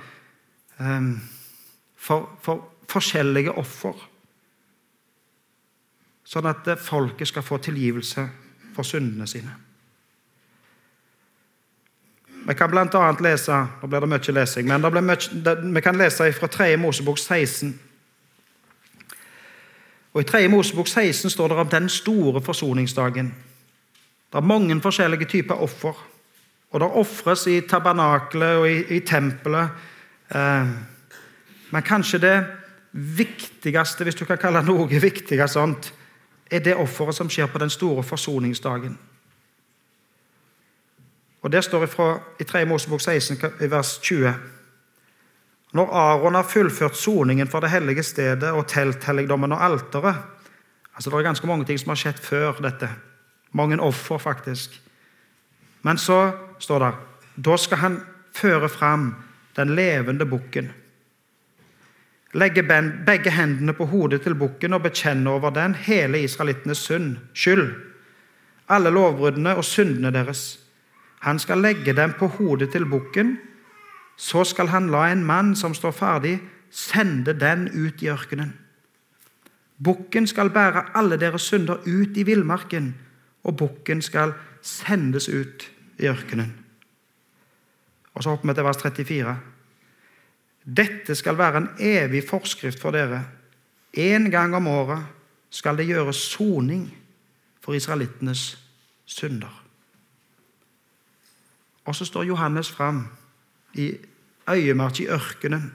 um, 0.80 1.16
for, 1.98 2.30
for, 2.42 2.69
forskjellige 2.90 3.54
offer. 3.58 3.96
Sånn 6.30 6.50
at 6.50 6.68
folket 6.82 7.30
skal 7.32 7.46
få 7.46 7.58
tilgivelse 7.64 8.28
for 8.76 8.86
syndene 8.86 9.28
sine. 9.28 9.56
Vi 12.50 12.56
kan 12.56 12.72
bl.a. 12.72 13.12
lese 13.22 13.56
nå 13.82 13.88
blir 13.90 14.06
det 14.06 14.10
mye 14.10 14.34
lesing, 14.34 14.70
men 14.70 14.82
mye, 15.06 15.56
vi 15.76 15.82
kan 15.86 15.98
lese 15.98 16.32
fra 16.34 16.48
3. 16.50 16.72
Mosebok 16.82 17.20
16. 17.20 17.74
Og 20.14 20.22
I 20.22 20.26
3. 20.26 20.48
Mosebok 20.50 20.88
16 20.88 21.30
står 21.30 21.52
det 21.52 21.58
om 21.58 21.70
den 21.70 21.90
store 21.90 22.42
forsoningsdagen. 22.42 23.34
Det 24.30 24.38
er 24.38 24.46
mange 24.46 24.82
forskjellige 24.82 25.26
typer 25.30 25.62
offer. 25.62 25.98
Og 26.72 26.80
det 26.80 26.90
ofres 27.02 27.48
i 27.50 27.62
tabernaklet 27.66 28.58
og 28.62 28.70
i, 28.70 28.98
i 28.98 29.00
tempelet. 29.00 29.70
Eh, 30.30 30.74
men 31.70 31.86
kanskje 31.86 32.22
det 32.22 32.36
viktigste, 32.92 34.04
hvis 34.04 34.16
du 34.16 34.26
kan 34.26 34.38
kalle 34.38 34.64
noe 34.66 35.02
viktigere 35.02 35.48
er 36.50 36.60
det 36.66 36.76
offeret 36.76 37.16
som 37.16 37.30
skjer 37.30 37.48
på 37.48 37.60
den 37.62 37.70
store 37.70 38.04
forsoningsdagen. 38.04 38.98
Og 41.42 41.52
Der 41.52 41.62
står 41.62 41.86
det 41.86 42.22
i 42.40 42.44
3. 42.44 42.66
Mosebok 42.66 43.02
16, 43.02 43.38
vers 43.72 44.00
20. 44.02 44.34
Når 45.74 45.92
Aron 45.94 46.36
har 46.36 46.44
fullført 46.44 46.98
soningen 46.98 47.48
for 47.48 47.60
det 47.60 47.70
hellige 47.70 48.04
stedet 48.04 48.52
og 48.52 48.68
telthelligdommen 48.68 49.52
og 49.52 49.64
alteret 49.64 50.16
altså 50.96 51.10
Det 51.10 51.18
er 51.18 51.24
ganske 51.24 51.48
mange 51.48 51.66
ting 51.66 51.80
som 51.80 51.90
har 51.90 51.96
skjedd 51.96 52.18
før 52.20 52.58
dette. 52.62 52.90
Mange 53.52 53.80
offer, 53.80 54.18
faktisk. 54.18 54.82
Men 55.82 55.98
så 55.98 56.32
står 56.60 56.80
det 56.80 56.96
da 57.46 57.58
skal 57.58 57.78
han 57.78 58.02
føre 58.36 58.70
fram 58.70 59.16
den 59.56 59.76
levende 59.76 60.26
bukken. 60.26 60.74
Legge 62.34 62.64
begge 63.06 63.32
hendene 63.34 63.74
på 63.74 63.86
hodet 63.90 64.22
til 64.22 64.36
bukken 64.38 64.74
og 64.74 64.84
bekjenne 64.84 65.30
over 65.30 65.50
den 65.50 65.74
hele 65.76 66.22
israelittenes 66.22 66.78
synd, 66.78 67.16
skyld, 67.34 67.74
alle 68.70 68.90
lovbruddene 68.94 69.56
og 69.56 69.66
syndene 69.66 70.12
deres. 70.14 70.60
Han 71.20 71.40
skal 71.40 71.58
legge 71.58 71.94
dem 71.94 72.14
på 72.20 72.28
hodet 72.28 72.70
til 72.72 72.86
bukken. 72.86 73.38
Så 74.18 74.44
skal 74.44 74.68
han 74.68 74.90
la 74.92 75.08
en 75.12 75.24
mann 75.26 75.56
som 75.56 75.74
står 75.74 75.92
ferdig, 75.92 76.40
sende 76.70 77.34
den 77.34 77.70
ut 77.74 78.04
i 78.04 78.10
ørkenen. 78.12 78.54
Bukken 79.84 80.28
skal 80.28 80.50
bære 80.50 80.84
alle 80.96 81.18
deres 81.18 81.42
synder 81.42 81.80
ut 81.88 82.18
i 82.18 82.24
villmarken, 82.24 82.96
og 83.44 83.58
bukken 83.58 84.02
skal 84.02 84.34
sendes 84.62 85.30
ut 85.30 85.72
i 86.00 86.08
ørkenen. 86.08 86.54
Og 88.14 88.24
Så 88.24 88.30
hopper 88.30 88.48
vi 88.48 88.54
til 88.54 88.64
vers 88.64 88.82
34. 88.82 89.38
Dette 90.78 91.16
skal 91.16 91.38
være 91.38 91.58
en 91.58 91.70
evig 91.80 92.24
forskrift 92.30 92.80
for 92.82 92.92
dere. 92.92 93.24
En 93.94 94.32
gang 94.32 94.56
om 94.56 94.68
året 94.68 95.06
skal 95.50 95.78
det 95.78 95.88
gjøres 95.88 96.16
soning 96.16 96.98
for 97.62 97.74
israelittenes 97.74 98.60
synder. 99.06 99.66
Og 101.86 101.96
så 101.96 102.06
står 102.06 102.24
Johannes 102.24 102.72
fram 102.72 103.08
i 103.74 103.94
øyemark 104.50 105.00
i 105.00 105.08
ørkenen. 105.08 105.74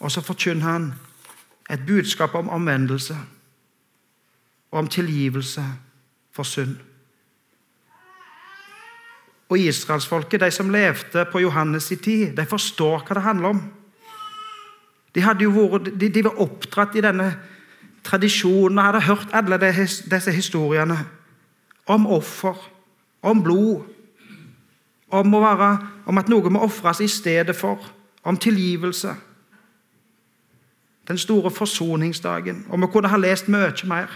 Og 0.00 0.10
så 0.12 0.20
forkynner 0.20 0.62
han 0.62 0.92
et 1.70 1.86
budskap 1.86 2.34
om 2.34 2.48
omvendelse 2.48 3.16
og 4.70 4.78
om 4.78 4.88
tilgivelse 4.88 5.64
for 6.32 6.42
synd. 6.42 6.76
Og 9.50 9.58
israelsfolket, 9.58 10.40
de 10.40 10.50
som 10.54 10.70
levde 10.70 11.24
på 11.32 11.42
Johannes' 11.42 11.90
i 11.92 11.96
tid, 11.98 12.36
de 12.36 12.46
forstår 12.46 13.02
hva 13.02 13.16
det 13.18 13.22
handler 13.24 13.48
om. 13.48 13.62
De, 15.14 15.22
vært, 15.26 15.88
de, 15.98 16.08
de 16.08 16.22
var 16.24 16.38
oppdratt 16.38 16.94
i 16.94 17.02
denne 17.02 17.32
tradisjonen 18.06 18.78
og 18.78 18.84
hadde 18.84 19.06
hørt 19.08 19.32
alle 19.34 19.58
disse 19.58 20.32
historiene 20.32 20.98
om 21.90 22.06
offer, 22.06 22.54
om 23.22 23.42
blod, 23.42 23.82
om, 25.10 25.32
være, 25.32 25.70
om 26.06 26.18
at 26.18 26.30
noe 26.30 26.52
må 26.52 26.62
ofres 26.62 27.02
i 27.02 27.08
stedet 27.10 27.56
for, 27.56 27.82
om 28.22 28.36
tilgivelse. 28.36 29.16
Den 31.08 31.18
store 31.18 31.50
forsoningsdagen. 31.50 32.66
Og 32.70 32.78
vi 32.78 32.90
kunne 32.92 33.10
ha 33.10 33.18
lest 33.18 33.48
mye 33.50 33.74
mer. 33.90 34.12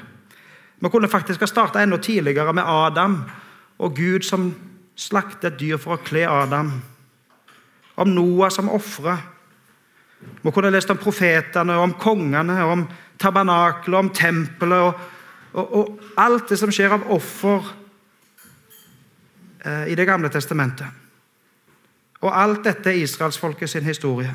Vi 0.78 0.90
kunne 0.92 1.10
faktisk 1.10 1.40
ha 1.40 1.48
starta 1.50 1.82
enda 1.82 1.96
tidligere 1.96 2.52
med 2.52 2.62
Adam 2.66 3.24
og 3.78 3.96
Gud 3.96 4.22
som 4.22 4.54
slaktet 4.96 5.52
et 5.52 5.60
dyr 5.60 5.78
for 5.80 5.96
å 5.96 6.02
kle 6.04 6.26
Adam. 6.30 6.72
Om 8.00 8.10
Noah 8.14 8.50
som 8.50 8.70
ofre. 8.72 9.16
Vi 10.42 10.52
kunne 10.54 10.72
lest 10.72 10.90
om 10.90 10.98
profetene, 10.98 11.76
om 11.78 11.94
kongene, 12.00 12.58
om 12.64 12.86
tabernakelet, 13.20 13.98
om 13.98 14.10
tempelet 14.14 14.86
og, 14.86 15.08
og, 15.52 15.74
og 15.78 16.20
alt 16.20 16.48
det 16.50 16.58
som 16.58 16.72
skjer 16.72 16.96
av 16.96 17.10
offer 17.14 17.74
Eh, 19.64 19.88
i 19.88 19.94
Det 19.94 20.06
gamle 20.06 20.28
testamentet. 20.28 20.86
Og 22.20 22.42
alt 22.42 22.64
dette 22.64 22.90
er 22.90 23.00
israelsfolket 23.02 23.70
sin 23.70 23.84
historie. 23.84 24.34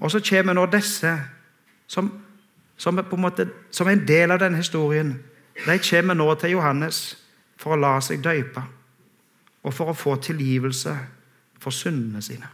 Og 0.00 0.10
så 0.10 0.20
kommer 0.30 0.52
nå 0.52 0.66
disse, 0.66 1.20
som, 1.86 2.12
som, 2.76 2.98
er 2.98 3.16
måte, 3.16 3.48
som, 3.70 3.86
er 3.86 3.92
en 3.92 4.06
del 4.08 4.30
av 4.30 4.40
denne 4.40 4.56
historien, 4.56 5.22
de 5.66 5.78
kommer 5.90 6.14
nå 6.14 6.34
til 6.34 6.50
Johannes 6.50 7.16
for 7.56 7.72
å 7.72 7.80
la 7.80 8.00
seg 8.00 8.24
døype 8.24 8.62
og 9.66 9.74
for 9.74 9.90
å 9.90 9.98
få 9.98 10.14
tilgivelse 10.22 10.94
for 11.58 11.74
syndene 11.74 12.22
sine. 12.22 12.48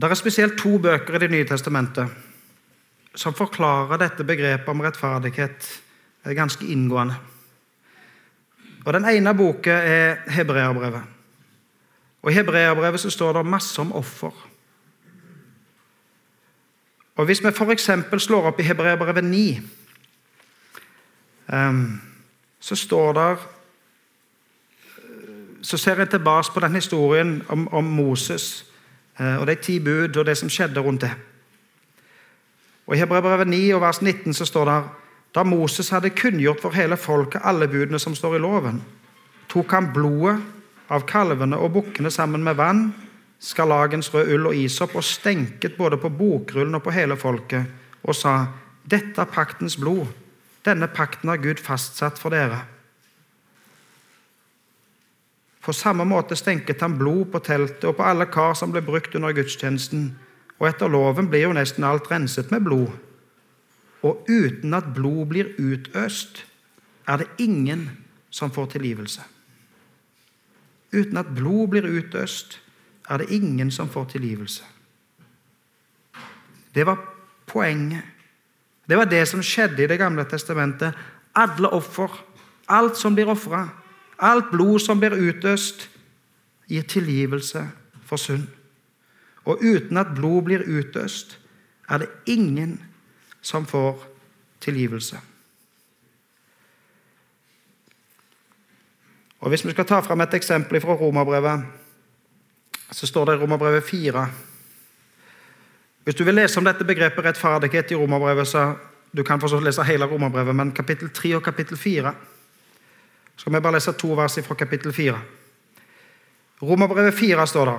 Det 0.00 0.08
er 0.08 0.16
spesielt 0.16 0.56
to 0.58 0.78
bøker 0.80 1.14
i 1.14 1.18
Det 1.18 1.30
nye 1.30 1.46
testamentet 1.46 2.08
som 3.14 3.34
forklarer 3.34 3.98
dette 3.98 4.24
begrepet 4.24 4.68
om 4.68 4.80
rettferdighet 4.80 5.66
ganske 6.24 6.66
inngående. 6.66 7.16
Og 8.86 8.92
Den 8.92 9.04
ene 9.04 9.34
boka 9.34 9.72
er 9.72 10.22
Hebreabrevet. 10.30 11.02
Og 12.22 12.30
I 12.30 12.34
Hebreabrevet 12.34 13.00
så 13.00 13.10
står 13.10 13.32
det 13.32 13.46
masse 13.46 13.80
om 13.80 13.92
offer. 13.92 14.32
Og 17.16 17.26
Hvis 17.26 17.44
vi 17.44 17.48
f.eks. 17.48 17.90
slår 18.18 18.46
opp 18.48 18.60
i 18.60 18.62
Hebreabrevet 18.62 19.24
9, 19.24 19.58
um, 19.58 19.79
så 22.60 22.76
står 22.76 23.12
der 23.12 23.36
Så 25.62 25.76
ser 25.76 25.98
jeg 25.98 26.10
tilbake 26.10 26.52
på 26.54 26.60
den 26.60 26.74
historien 26.74 27.42
om, 27.48 27.68
om 27.74 27.84
Moses 27.84 28.64
uh, 29.20 29.40
og 29.40 29.46
de 29.46 29.54
ti 29.54 29.78
bud 29.80 30.16
og 30.16 30.26
det 30.26 30.36
som 30.38 30.48
skjedde 30.48 30.80
rundt 30.80 31.00
det. 31.00 31.10
Og 32.86 32.96
I 32.96 32.98
Hebrevet 32.98 33.48
9 33.48 33.70
og 33.74 33.80
vers 33.80 34.02
19 34.02 34.34
så 34.34 34.44
står 34.44 34.64
det 34.64 34.78
da 35.34 35.42
Moses 35.42 35.90
hadde 35.94 36.10
kunngjort 36.10 36.62
for 36.62 36.74
hele 36.74 36.96
folket 36.96 37.44
alle 37.44 37.68
budene 37.68 37.98
som 37.98 38.14
står 38.14 38.36
i 38.36 38.40
loven, 38.42 38.80
tok 39.48 39.72
han 39.72 39.92
blodet 39.94 40.40
av 40.90 41.06
kalvene 41.06 41.58
og 41.58 41.70
bukkene 41.76 42.10
sammen 42.10 42.42
med 42.42 42.58
vann, 42.58 42.88
skarlagens 43.40 44.10
rød 44.14 44.32
ull 44.34 44.48
og 44.50 44.56
isopp, 44.58 44.96
og 44.98 45.06
stenket 45.06 45.76
både 45.78 46.00
på 46.02 46.10
bokrullen 46.10 46.74
og 46.74 46.82
på 46.82 46.90
hele 46.90 47.16
folket, 47.16 47.64
og 48.02 48.14
sa:" 48.14 48.46
Dette 48.90 49.20
er 49.20 49.24
paktens 49.24 49.76
blod. 49.76 50.06
Denne 50.64 50.88
pakten 50.92 51.28
har 51.28 51.40
Gud 51.40 51.60
fastsatt 51.62 52.18
for 52.20 52.34
dere. 52.34 52.64
På 55.60 55.72
samme 55.76 56.04
måte 56.08 56.36
stenket 56.36 56.80
han 56.80 56.96
blod 56.98 57.28
på 57.32 57.40
teltet 57.44 57.84
og 57.88 57.98
på 57.98 58.04
alle 58.04 58.26
kar 58.32 58.54
som 58.56 58.72
ble 58.72 58.82
brukt 58.84 59.14
under 59.16 59.34
gudstjenesten. 59.36 60.10
Og 60.60 60.68
etter 60.68 60.92
loven 60.92 61.28
blir 61.32 61.46
jo 61.46 61.56
nesten 61.56 61.84
alt 61.84 62.08
renset 62.10 62.52
med 62.52 62.64
blod. 62.64 62.92
Og 64.04 64.24
uten 64.28 64.74
at 64.74 64.92
blod 64.96 65.28
blir 65.32 65.52
utøst, 65.60 66.44
er 67.08 67.20
det 67.20 67.28
ingen 67.38 67.88
som 68.30 68.52
får 68.52 68.72
tilgivelse. 68.76 69.22
Uten 70.92 71.16
at 71.20 71.34
blod 71.36 71.68
blir 71.72 71.86
utøst, 71.88 72.60
er 73.10 73.18
det 73.18 73.30
ingen 73.30 73.70
som 73.70 73.88
får 73.88 74.04
tilgivelse. 74.14 74.64
Det 76.74 76.86
var 76.86 76.98
poenget. 77.46 78.04
Det 78.90 78.98
var 78.98 79.06
det 79.06 79.22
som 79.28 79.42
skjedde 79.42 79.84
i 79.84 79.86
Det 79.86 79.98
gamle 79.98 80.24
testamentet. 80.26 80.94
Alle 81.34 81.68
offer, 81.68 82.10
alt 82.68 82.96
som 82.98 83.14
blir 83.14 83.28
ofra, 83.30 83.68
alt 84.18 84.50
blod 84.50 84.80
som 84.82 84.98
blir 84.98 85.14
utøst, 85.14 85.88
gir 86.66 86.82
tilgivelse 86.82 87.62
for 88.06 88.18
synd. 88.18 88.48
Og 89.44 89.62
uten 89.62 89.96
at 89.96 90.10
blod 90.14 90.42
blir 90.42 90.66
utøst, 90.66 91.38
er 91.88 91.98
det 91.98 92.08
ingen 92.26 92.80
som 93.42 93.66
får 93.66 94.02
tilgivelse. 94.60 95.18
Og 99.40 99.48
Hvis 99.48 99.64
vi 99.64 99.70
skal 99.70 99.86
ta 99.86 100.00
fram 100.00 100.20
et 100.20 100.34
eksempel 100.34 100.80
fra 100.80 100.94
Romerbrevet, 100.94 101.62
så 102.92 103.06
står 103.06 103.24
det 103.24 103.34
i 103.34 103.42
Romerbrevet 103.42 103.84
4 103.84 104.28
Hvis 106.04 106.14
du 106.14 106.24
vil 106.24 106.34
lese 106.34 106.58
om 106.58 106.64
dette 106.64 106.84
begrepet 106.84 107.24
rettferdighet 107.24 107.92
i 107.92 107.98
Romerbrevet, 107.98 108.48
så 108.48 108.74
du 109.16 109.22
kan 109.22 109.40
lese 109.40 109.84
hele 109.84 110.04
Romerbrevet, 110.04 110.56
men 110.56 110.72
kapittel 110.72 111.10
3 111.10 111.36
og 111.36 111.42
kapittel 111.42 111.76
4 111.76 112.14
Så 113.36 113.42
skal 113.42 113.52
vi 113.52 113.60
bare 113.60 113.72
lese 113.72 113.92
to 113.92 114.14
vers 114.14 114.38
fra 114.46 114.54
kapittel 114.54 114.92
4. 114.92 115.20
Romerbrevet 116.62 117.14
4 117.14 117.46
står 117.46 117.64
det 117.64 117.78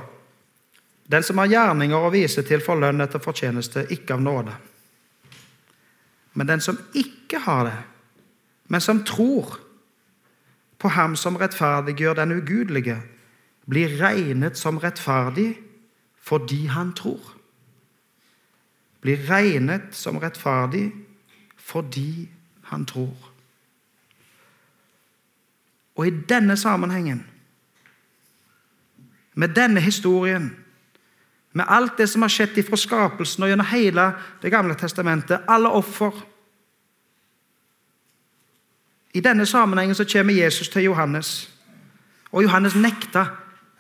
Den 1.12 1.24
som 1.24 1.38
har 1.38 1.46
gjerninger 1.46 1.98
å 1.98 2.10
vise 2.10 2.42
til, 2.44 2.62
får 2.62 2.80
lønn 2.80 3.02
etter 3.02 3.20
fortjeneste, 3.20 3.86
ikke 3.90 4.14
av 4.14 4.22
nåde. 4.22 4.54
Men 6.34 6.48
den 6.48 6.62
som 6.62 6.78
ikke 6.94 7.40
har 7.40 7.66
det, 7.66 7.78
men 8.68 8.82
som 8.82 9.04
tror 9.04 9.60
på 10.80 10.88
ham 10.88 11.16
som 11.16 11.36
rettferdiggjør 11.38 12.14
den 12.14 12.32
ugudelige, 12.32 12.98
blir 13.70 13.98
regnet 14.02 14.58
som 14.58 14.80
rettferdig 14.80 15.58
fordi 16.22 16.66
han 16.66 16.94
tror. 16.94 17.41
Blir 19.02 19.26
regnet 19.30 19.96
som 19.98 20.18
rettferdig 20.22 20.92
fordi 21.58 22.30
han 22.70 22.86
tror. 22.86 23.32
Og 25.96 26.08
i 26.08 26.14
denne 26.30 26.58
sammenhengen, 26.58 27.26
med 29.34 29.50
denne 29.56 29.82
historien, 29.82 30.58
med 31.54 31.66
alt 31.68 31.98
det 31.98 32.10
som 32.10 32.22
har 32.22 32.32
skjedd 32.32 32.58
ifra 32.58 32.78
skapelsen 32.80 33.44
og 33.44 33.50
gjennom 33.52 33.68
hele 33.68 34.14
Det 34.42 34.52
gamle 34.52 34.76
testamentet, 34.76 35.42
alle 35.48 35.70
offer 35.70 36.12
I 39.14 39.20
denne 39.20 39.46
sammenhengen 39.46 39.96
så 39.96 40.06
kommer 40.14 40.34
Jesus 40.34 40.70
til 40.70 40.84
Johannes, 40.84 41.52
og 42.32 42.44
Johannes 42.44 42.76
nekta. 42.76 43.26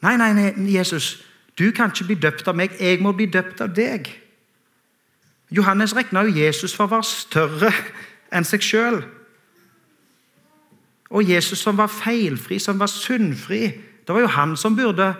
Nei, 0.01 0.17
nei, 0.17 0.33
nei, 0.33 0.73
Jesus, 0.75 1.23
du 1.59 1.71
kan 1.71 1.91
ikke 1.91 2.09
bli 2.09 2.15
døpt 2.15 2.47
av 2.47 2.55
meg, 2.55 2.75
jeg 2.79 2.99
må 2.99 3.13
bli 3.15 3.29
døpt 3.31 3.61
av 3.61 3.71
deg. 3.75 4.09
Johannes 5.51 5.95
regna 5.95 6.23
jo 6.23 6.35
Jesus 6.35 6.75
for 6.75 6.87
å 6.87 6.93
være 6.95 7.07
større 7.07 7.71
enn 8.31 8.47
seg 8.47 8.63
sjøl. 8.63 9.01
Og 11.11 11.27
Jesus 11.27 11.59
som 11.59 11.75
var 11.77 11.91
feilfri, 11.91 12.59
som 12.59 12.79
var 12.79 12.87
syndfri, 12.87 13.65
det 14.07 14.15
var 14.15 14.23
jo 14.23 14.31
han 14.31 14.55
som 14.57 14.77
burde 14.77 15.11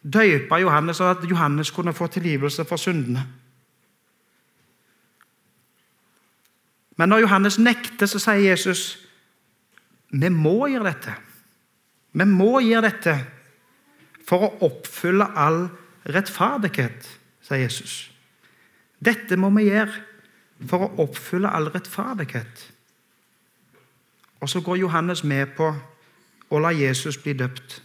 døypa 0.00 0.60
Johannes, 0.62 1.00
sånn 1.00 1.12
at 1.12 1.26
Johannes 1.28 1.72
kunne 1.74 1.94
få 1.96 2.06
tilgivelse 2.12 2.64
for 2.64 2.80
syndene. 2.80 3.26
Men 6.96 7.10
når 7.10 7.24
Johannes 7.24 7.58
nekter, 7.58 8.06
så 8.06 8.20
sier 8.20 8.52
Jesus 8.52 8.98
vi 10.10 10.28
må 10.34 10.66
gjøre 10.68 10.90
dette. 10.90 11.14
Vi 12.12 12.26
må 12.26 12.58
gjøre 12.64 12.88
dette 12.90 13.14
for 14.26 14.46
å 14.46 14.54
oppfylle 14.66 15.28
all 15.38 15.68
rettferdighet, 16.10 17.06
sier 17.46 17.62
Jesus. 17.62 18.09
Dette 19.00 19.36
må 19.40 19.48
vi 19.56 19.70
gjøre 19.70 20.66
for 20.68 20.84
å 20.84 21.06
oppfylle 21.06 21.48
all 21.48 21.70
rettferdighet. 21.72 22.66
Og 24.40 24.48
så 24.48 24.60
går 24.64 24.82
Johannes 24.82 25.24
med 25.24 25.54
på 25.56 25.70
å 26.50 26.60
la 26.60 26.72
Jesus 26.76 27.16
bli 27.20 27.32
døpt. 27.36 27.80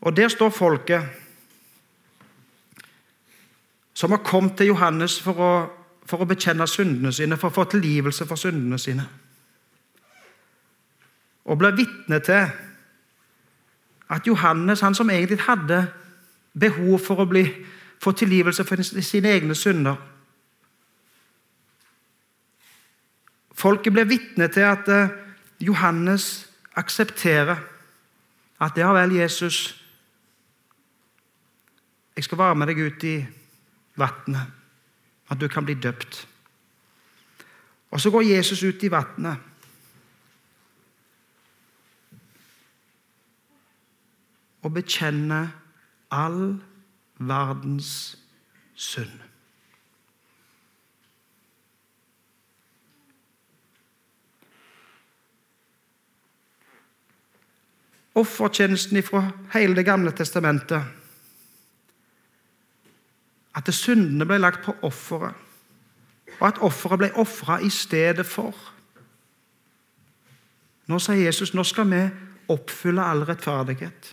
Og 0.00 0.14
der 0.16 0.30
står 0.30 0.50
folket 0.54 1.02
som 3.98 4.14
har 4.14 4.22
kommet 4.22 4.54
til 4.56 4.70
Johannes 4.70 5.18
for 5.20 5.42
å, 5.42 5.52
for 6.06 6.22
å 6.22 6.28
bekjenne 6.30 6.66
syndene 6.70 7.10
sine, 7.12 7.36
for 7.36 7.50
å 7.50 7.56
få 7.56 7.64
tilgivelse 7.72 8.26
for 8.30 8.38
syndene 8.38 8.78
sine. 8.78 9.08
Og 11.50 11.58
ble 11.58 11.72
vitne 11.74 12.20
til 12.22 12.46
at 14.08 14.26
Johannes, 14.26 14.80
han 14.80 14.94
som 14.94 15.10
egentlig 15.10 15.40
hadde 15.44 15.86
behov 16.58 16.98
for 17.04 17.22
å 17.22 17.28
bli, 17.28 17.44
få 18.00 18.12
tilgivelse 18.12 18.64
for 18.64 18.82
sine 18.82 19.34
egne 19.34 19.54
synder 19.58 19.96
Folket 23.58 23.90
ble 23.90 24.04
vitne 24.06 24.46
til 24.54 24.62
at 24.70 24.86
eh, 24.94 25.14
Johannes 25.66 26.46
aksepterer 26.78 27.58
at 28.62 28.76
det 28.76 28.84
har 28.86 28.94
vel 28.94 29.16
Jesus 29.16 29.74
jeg 32.18 32.24
skal 32.26 32.38
være 32.38 32.54
med 32.58 32.66
deg 32.66 32.80
ut 32.82 33.04
i 33.06 33.16
vannet, 33.98 34.54
at 35.30 35.38
du 35.38 35.46
kan 35.46 35.62
bli 35.66 35.74
døpt. 35.78 36.24
Og 37.90 38.00
Så 38.00 38.10
går 38.10 38.22
Jesus 38.22 38.62
ut 38.62 38.82
i 38.82 38.90
vannet. 38.90 39.38
Og 44.68 44.74
bekjenne 44.76 45.46
all 46.12 46.58
verdens 47.16 48.18
synd. 48.76 49.14
Offertjenesten 58.18 59.02
fra 59.02 59.30
hele 59.54 59.76
Det 59.76 59.84
gamle 59.88 60.12
testamentet 60.12 60.84
at 63.58 63.74
syndene 63.74 64.26
ble 64.28 64.38
lagt 64.38 64.62
på 64.66 64.74
offeret, 64.86 65.34
og 66.38 66.44
at 66.48 66.60
offeret 66.62 67.00
ble 67.00 67.08
ofra 67.18 67.58
i 67.64 67.70
stedet 67.72 68.26
for. 68.26 68.54
Nå 70.88 71.00
sier 71.02 71.24
Jesus 71.24 71.54
nå 71.54 71.64
skal 71.66 71.88
vi 71.90 72.04
oppfylle 72.52 73.02
all 73.04 73.24
rettferdighet. 73.28 74.12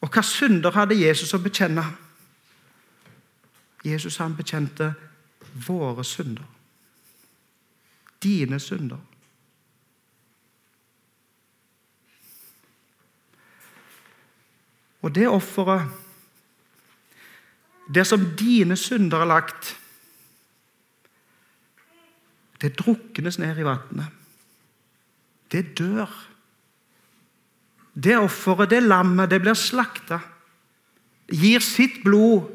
Og 0.00 0.10
hva 0.12 0.22
synder 0.22 0.74
hadde 0.76 0.98
Jesus 0.98 1.34
å 1.34 1.40
bekjenne? 1.42 1.84
Jesus 3.86 4.18
han 4.22 4.36
bekjente 4.38 4.92
våre 5.66 6.04
synder. 6.06 6.44
Dine 8.22 8.58
synder. 8.62 8.98
Og 15.02 15.14
det 15.14 15.28
offeret 15.30 15.86
det 17.88 18.04
som 18.06 18.24
dine 18.36 18.76
synder 18.76 19.22
har 19.22 19.30
lagt, 19.30 19.76
det 22.60 22.74
druknes 22.76 23.38
ned 23.38 23.58
i 23.58 23.64
vannet. 23.64 24.10
Det 25.48 25.78
dør. 25.78 26.10
Det 27.98 28.14
offeret, 28.18 28.70
det 28.70 28.84
lammet, 28.86 29.30
det 29.30 29.40
blir 29.42 29.58
slakta. 29.58 30.20
Gir 31.28 31.60
sitt 31.64 31.98
blod 32.04 32.46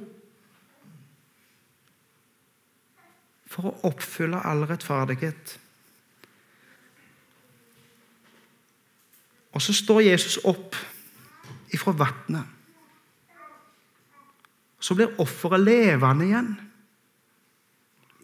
for 3.52 3.70
å 3.70 3.76
oppfylle 3.92 4.40
all 4.40 4.64
rettferdighet. 4.70 5.58
Og 9.54 9.62
så 9.62 9.76
står 9.76 10.08
Jesus 10.08 10.40
opp 10.48 10.78
ifra 11.76 11.94
vannet. 11.94 12.48
Så 14.80 14.96
blir 14.98 15.14
offeret 15.22 15.62
levende 15.64 16.26
igjen. 16.26 16.52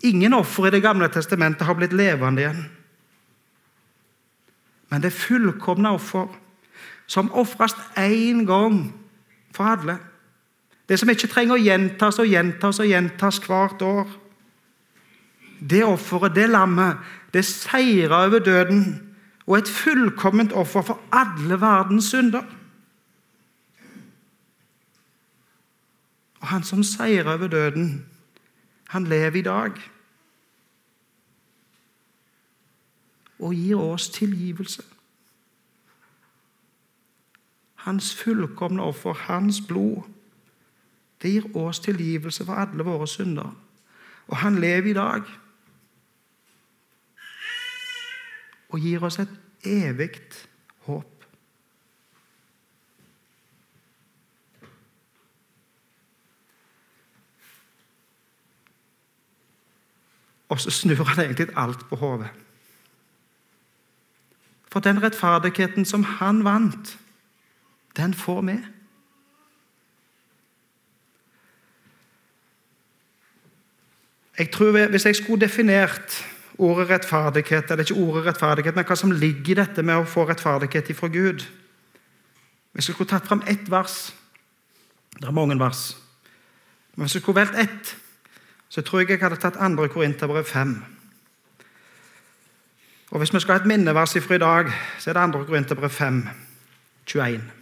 Ingen 0.08 0.34
offer 0.34 0.68
i 0.68 0.72
Det 0.72 0.82
gamle 0.84 1.10
testamentet 1.12 1.68
har 1.68 1.76
blitt 1.76 1.94
levende 1.94 2.42
igjen. 2.42 2.64
Men 4.90 5.04
det 5.04 5.14
fullkomne 5.14 5.92
offer, 5.94 6.32
som 7.10 7.32
ofres 7.34 7.74
én 7.98 8.46
gang 8.46 8.84
for 9.56 9.64
alle. 9.64 9.98
Det 10.90 11.00
som 11.00 11.10
ikke 11.10 11.30
trenger 11.30 11.58
å 11.58 11.62
gjentas 11.62 12.20
og 12.22 12.30
gjentas 12.30 12.80
og 12.82 12.90
gjentas 12.90 13.40
hvert 13.46 13.82
år. 13.82 14.12
Det 15.60 15.82
offeret, 15.86 16.36
det 16.38 16.48
lammet, 16.50 17.02
det 17.34 17.44
seira 17.46 18.24
over 18.28 18.40
døden 18.46 18.84
og 19.50 19.58
et 19.58 19.70
fullkomment 19.70 20.54
offer 20.54 20.86
for 20.86 21.02
alle 21.12 21.58
verdens 21.62 22.12
synder. 22.14 22.46
Og 26.40 26.48
han 26.48 26.64
som 26.64 26.84
seirer 26.86 27.34
over 27.34 27.48
døden, 27.48 28.06
han 28.94 29.10
lever 29.10 29.40
i 29.40 29.42
dag. 29.42 29.82
Og 33.40 33.54
gir 33.54 33.82
oss 33.82 34.10
tilgivelse. 34.10 34.84
Hans 37.86 38.14
fullkomne 38.16 38.84
offer, 38.84 39.14
hans 39.14 39.62
blod, 39.68 40.04
det 41.22 41.32
gir 41.32 41.56
oss 41.58 41.80
tilgivelse 41.84 42.46
for 42.46 42.54
alle 42.54 42.84
våre 42.84 43.08
synder. 43.08 43.52
Og 44.28 44.38
han 44.38 44.60
lever 44.60 44.90
i 44.90 44.94
dag. 44.94 45.24
Og 48.70 48.80
gir 48.80 49.04
oss 49.04 49.20
et 49.20 49.32
evig 49.66 50.12
håp. 50.86 51.26
Og 60.50 60.60
så 60.60 60.72
snur 60.72 61.04
han 61.04 61.26
egentlig 61.26 61.50
alt 61.56 61.90
på 61.90 61.96
hodet. 61.96 62.30
For 64.72 64.80
den 64.80 65.04
rettferdigheten 65.04 65.86
som 65.86 66.04
han 66.04 66.44
vant, 66.44 67.00
den 68.00 68.14
får 68.16 68.42
vi. 68.48 68.58
Jeg 74.40 74.52
tror 74.52 74.88
Hvis 74.88 75.06
jeg 75.06 75.16
skulle 75.16 75.42
definert 75.42 76.26
ordet 76.58 76.90
rettferdighet, 76.90 77.72
eller 77.72 77.84
ikke 77.84 78.02
ordet 78.02 78.26
rettferdighet, 78.26 78.76
men 78.76 78.86
hva 78.86 78.96
som 78.96 79.12
ligger 79.12 79.52
i 79.52 79.60
dette 79.62 79.84
med 79.84 80.00
å 80.00 80.08
få 80.08 80.26
rettferdighet 80.28 80.92
ifra 80.92 81.08
Gud 81.08 81.44
Hvis 82.72 82.88
jeg 82.88 82.96
skulle 82.96 83.10
tatt 83.10 83.28
fram 83.28 83.44
ett 83.48 83.72
vers 83.72 84.14
Det 85.20 85.28
er 85.28 85.36
mange 85.36 85.60
vers. 85.60 85.98
Men 86.96 87.04
hvis 87.04 87.16
jeg 87.16 87.22
skulle 87.22 87.42
valgt 87.42 87.60
ett, 87.60 87.96
så 88.70 88.82
tror 88.82 89.00
jeg 89.00 89.10
jeg 89.10 89.20
hadde 89.20 89.36
tatt 89.42 89.58
2. 89.60 89.88
Korinterbrev 89.88 90.44
5. 90.46 90.76
Og 93.12 93.18
Hvis 93.18 93.34
vi 93.34 93.40
skal 93.40 93.58
ha 93.58 93.60
et 93.60 93.68
minnevers 93.68 94.16
ifra 94.16 94.36
i 94.36 94.38
dag, 94.38 94.72
så 95.00 95.10
er 95.10 95.14
det 95.14 95.34
2. 95.34 95.44
Korinterbrev 95.44 95.90
5, 95.90 96.28
21. 97.06 97.59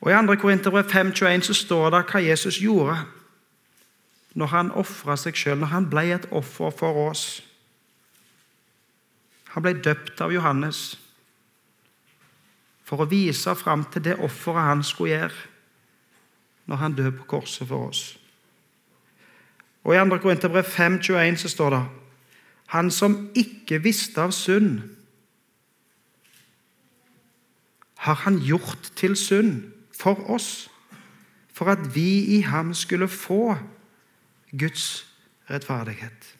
Og 0.00 0.10
I 0.10 0.26
2. 0.26 0.34
Korinterbrev 0.40 0.90
5, 0.90 1.12
21 1.12 1.42
så 1.42 1.54
står 1.54 1.90
det 1.90 2.04
hva 2.06 2.22
Jesus 2.22 2.60
gjorde 2.62 2.98
når 4.38 4.50
han 4.52 4.70
ofra 4.78 5.16
seg 5.18 5.34
sjøl, 5.34 5.58
når 5.58 5.72
han 5.72 5.86
ble 5.90 6.04
et 6.14 6.26
offer 6.30 6.70
for 6.70 7.08
oss. 7.08 7.24
Han 9.54 9.64
ble 9.64 9.74
døpt 9.82 10.20
av 10.22 10.30
Johannes 10.30 10.98
for 12.86 13.02
å 13.02 13.08
vise 13.10 13.52
fram 13.58 13.82
til 13.90 14.04
det 14.06 14.18
offeret 14.22 14.70
han 14.70 14.84
skulle 14.86 15.16
gjøre 15.16 15.46
når 16.68 16.80
han 16.82 16.94
døde 16.94 17.16
på 17.18 17.26
korset 17.32 17.66
for 17.68 17.88
oss. 17.88 18.02
Og 19.82 19.96
I 19.96 19.98
2. 20.04 20.20
Korinterbrev 20.22 20.68
5,21 20.68 21.40
så 21.42 21.50
står 21.50 21.74
det 21.74 21.82
Han 22.76 22.90
som 22.90 23.30
ikke 23.34 23.80
visste 23.82 24.20
av 24.20 24.30
synd, 24.36 24.82
har 27.98 28.14
han 28.14 28.38
gjort 28.38 28.92
til 28.96 29.16
synd 29.16 29.77
for 30.00 30.30
oss, 30.30 30.70
for 31.52 31.64
at 31.70 31.94
vi 31.94 32.24
i 32.24 32.40
ham 32.40 32.74
skulle 32.74 33.08
få 33.08 33.56
Guds 34.58 35.06
rettferdighet. 35.50 36.38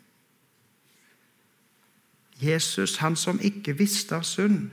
Jesus, 2.42 2.96
han 2.96 3.16
som 3.16 3.40
ikke 3.42 3.78
visste 3.78 4.16
av 4.16 4.22
synd, 4.22 4.70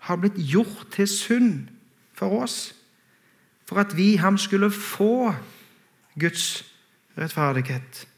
har 0.00 0.16
blitt 0.16 0.36
gjort 0.36 0.86
til 0.92 1.08
synd 1.08 1.68
for 2.14 2.42
oss, 2.42 2.74
for 3.64 3.80
at 3.80 3.96
vi 3.96 4.12
i 4.12 4.20
ham 4.20 4.38
skulle 4.38 4.70
få 4.70 5.34
Guds 6.20 6.64
rettferdighet. 7.18 8.08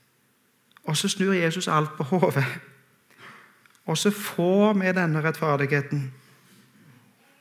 Og 0.84 0.96
så 0.96 1.08
snur 1.08 1.32
Jesus 1.32 1.68
alt 1.68 1.90
på 1.96 2.02
hodet. 2.02 2.44
Og 3.86 3.98
så 3.98 4.10
får 4.10 4.72
vi 4.72 4.92
denne 4.92 5.22
rettferdigheten. 5.22 6.12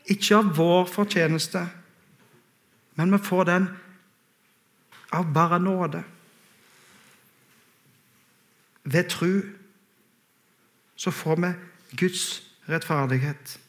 Ikke 0.06 0.36
av 0.36 0.52
vår 0.58 0.86
fortjeneste, 0.86 1.68
men 2.96 3.12
vi 3.12 3.18
får 3.18 3.44
den 3.50 3.68
av 5.14 5.34
bare 5.34 5.60
nåde 5.60 6.04
ved 8.84 9.10
tro 9.10 9.42
så 10.96 11.12
får 11.12 11.36
vi 11.36 11.54
Guds 11.92 12.44
rettferdighet. 12.66 13.60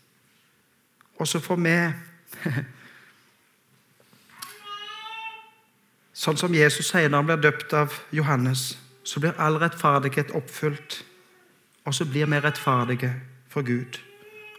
Og 1.18 1.28
så 1.28 1.40
får 1.40 1.56
vi 1.56 1.92
Sånn 6.14 6.38
som 6.38 6.54
Jesus 6.54 6.86
sier 6.88 7.10
når 7.10 7.18
han 7.18 7.26
blir 7.26 7.40
døpt 7.42 7.72
av 7.74 7.94
Johannes, 8.14 8.78
så 9.02 9.20
blir 9.20 9.34
all 9.42 9.58
rettferdighet 9.58 10.30
oppfylt. 10.38 11.00
Og 11.84 11.94
så 11.94 12.06
blir 12.06 12.30
vi 12.30 12.38
rettferdige 12.40 13.10
for 13.50 13.66
Gud. 13.66 13.98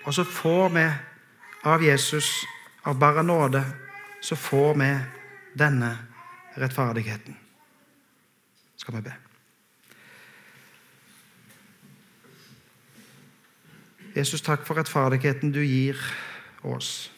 Og 0.03 0.13
så 0.13 0.23
får 0.27 0.69
vi 0.75 0.83
av 1.63 1.83
Jesus, 1.83 2.27
av 2.83 2.99
bare 2.99 3.23
nåde, 3.23 3.63
så 4.25 4.35
får 4.35 4.73
vi 4.73 4.89
denne 5.59 5.97
rettferdigheten. 6.57 7.37
Skal 8.75 8.95
vi 8.95 9.01
be. 9.01 9.13
Jesus, 14.15 14.41
takk 14.41 14.65
for 14.65 14.79
rettferdigheten 14.79 15.51
du 15.51 15.61
gir 15.61 15.99
oss. 16.63 17.11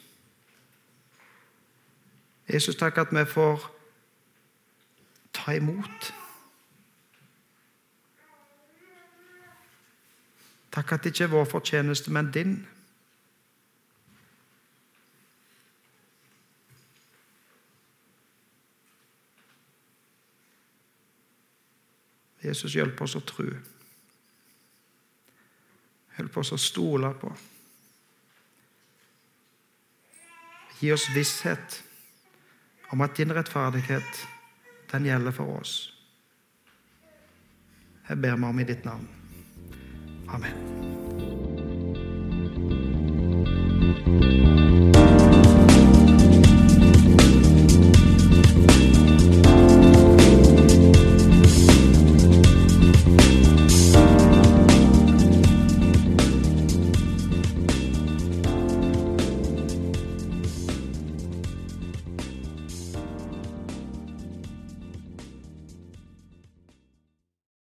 Jesus, 2.52 2.76
takk 2.76 2.98
at 2.98 3.12
vi 3.12 3.24
får 3.24 3.70
ta 5.32 5.56
imot. 5.56 6.14
Takk 10.72 10.92
at 10.92 11.04
det 11.04 11.14
ikke 11.14 11.24
er 11.24 11.36
vår 11.38 11.44
fortjeneste, 11.44 12.12
men 12.12 12.32
din. 12.32 12.58
Jesus, 22.48 22.74
hjelp 22.74 23.00
oss 23.04 23.16
å 23.18 23.22
tro. 23.24 23.48
Hjelp 26.16 26.40
oss 26.40 26.52
å 26.56 26.58
stole 26.60 27.12
på. 27.20 27.30
Gi 30.78 30.92
oss 30.94 31.08
visshet 31.14 31.82
om 32.94 33.02
at 33.04 33.16
din 33.18 33.34
rettferdighet, 33.34 34.26
den 34.92 35.08
gjelder 35.10 35.34
for 35.34 35.60
oss. 35.60 35.74
Jeg 38.08 38.22
ber 38.24 38.38
meg 38.40 38.50
om 38.54 38.60
i 38.62 38.68
ditt 38.68 38.84
navn. 38.88 39.08
Amen. 40.32 40.56